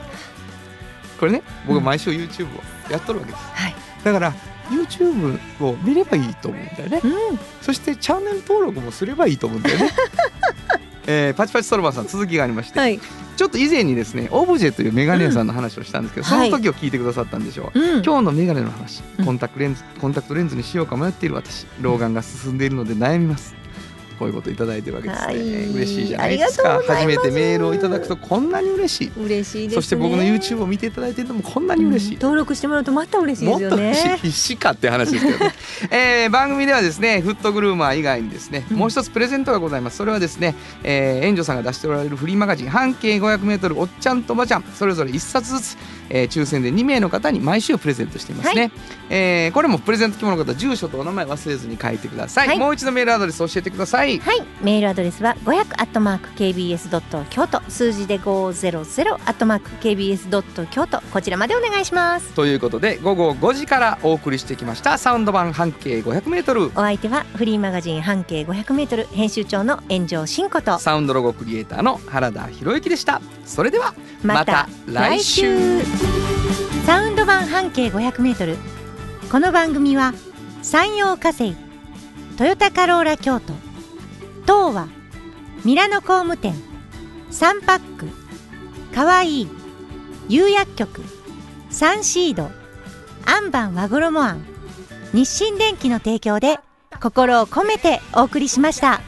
[1.19, 1.85] これね僕うん。
[1.85, 3.45] 毎週 YouTube をやっとるわけです。
[3.45, 3.75] はい。
[4.05, 4.33] だから
[4.71, 7.01] YouTube を見ればいいと思うんだよね。
[7.05, 9.91] うん、そしてチャンネル登録もすればいいと思うんだよね。
[11.07, 13.01] えーパチパチソロバンさん続きがありまして、はい。
[13.37, 16.31] ちょっと以前にですねオブジェというメガネ屋さんの話をしたんですけど、うん。
[16.31, 19.03] その時を聞いてくださったんでしょう、うん、今日のメガネの話。
[19.19, 19.25] うん。
[19.25, 21.67] コンタクトレンズコンタクトレンズにしようか迷っている私。
[21.81, 23.62] 老眼が進んでいるので悩みます
[24.23, 25.37] こういうこといただいてるわけですね、はい。
[25.73, 26.81] 嬉しいじゃないですか。
[26.87, 29.13] 初めてメールをいただくとこんなに嬉しい。
[29.21, 29.75] 嬉しいですね。
[29.75, 32.21] そして僕の YouTube を見ていただいているのもこんなに嬉しい、うん。
[32.21, 34.17] 登録してもらうとまた嬉しいですよもっと必死ね。
[34.19, 35.55] 必死かって話ですけどね、
[35.91, 38.77] えー番組ではですねフットグルーマー以外にですねうん。
[38.77, 39.97] もう一つプレゼントがございます。
[39.97, 40.55] それはですね、
[40.85, 44.65] えー、援助さんが出しておられるフリーマガジン半径 500m おっちゃんとおばちゃん。
[44.79, 45.77] それぞれ1冊ずつ、
[46.09, 48.71] えー抽選で2名の方に毎週プレゼントしていますね、は
[49.11, 52.59] えーこれもプレゼント希望の方住所とお名前忘れずに書いてください、はい。
[52.59, 54.19] もう一度メールアドレス教えてください。
[54.19, 61.01] はい、メールアドレスは500アットマーク kbs ドット京都数字で500アットマーク kbs ドット京都。
[61.13, 62.33] こちらまでお願いします。
[62.33, 64.99] ということで午後5時からお送りしてきました。
[64.99, 70.79] サウンド版半径 500m お相手はフリーマガジン半径500メートル編集長の炎上真子と。
[70.79, 73.21] サウンドロゴクリエイターの原田博之でした。
[73.45, 75.83] それではまた来週
[76.87, 78.57] サウンド版半径500メートル
[79.31, 80.13] この番組は
[80.63, 81.55] 山陽火星
[82.37, 83.53] トヨタカローラ京都
[84.43, 84.89] 東和
[85.65, 86.55] ミラノ工務店
[87.31, 88.09] サンパック
[88.95, 89.49] かわいい
[90.29, 91.03] 釉薬局
[91.71, 92.51] サンシード
[93.25, 94.45] アンバン和衣あん
[95.13, 96.59] 日清電機の提供で
[97.01, 99.01] 心を込めてお送りしました。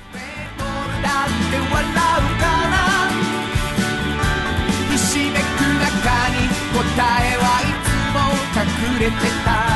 [6.96, 8.18] えはいつも
[8.60, 9.14] 隠れて
[9.44, 9.73] た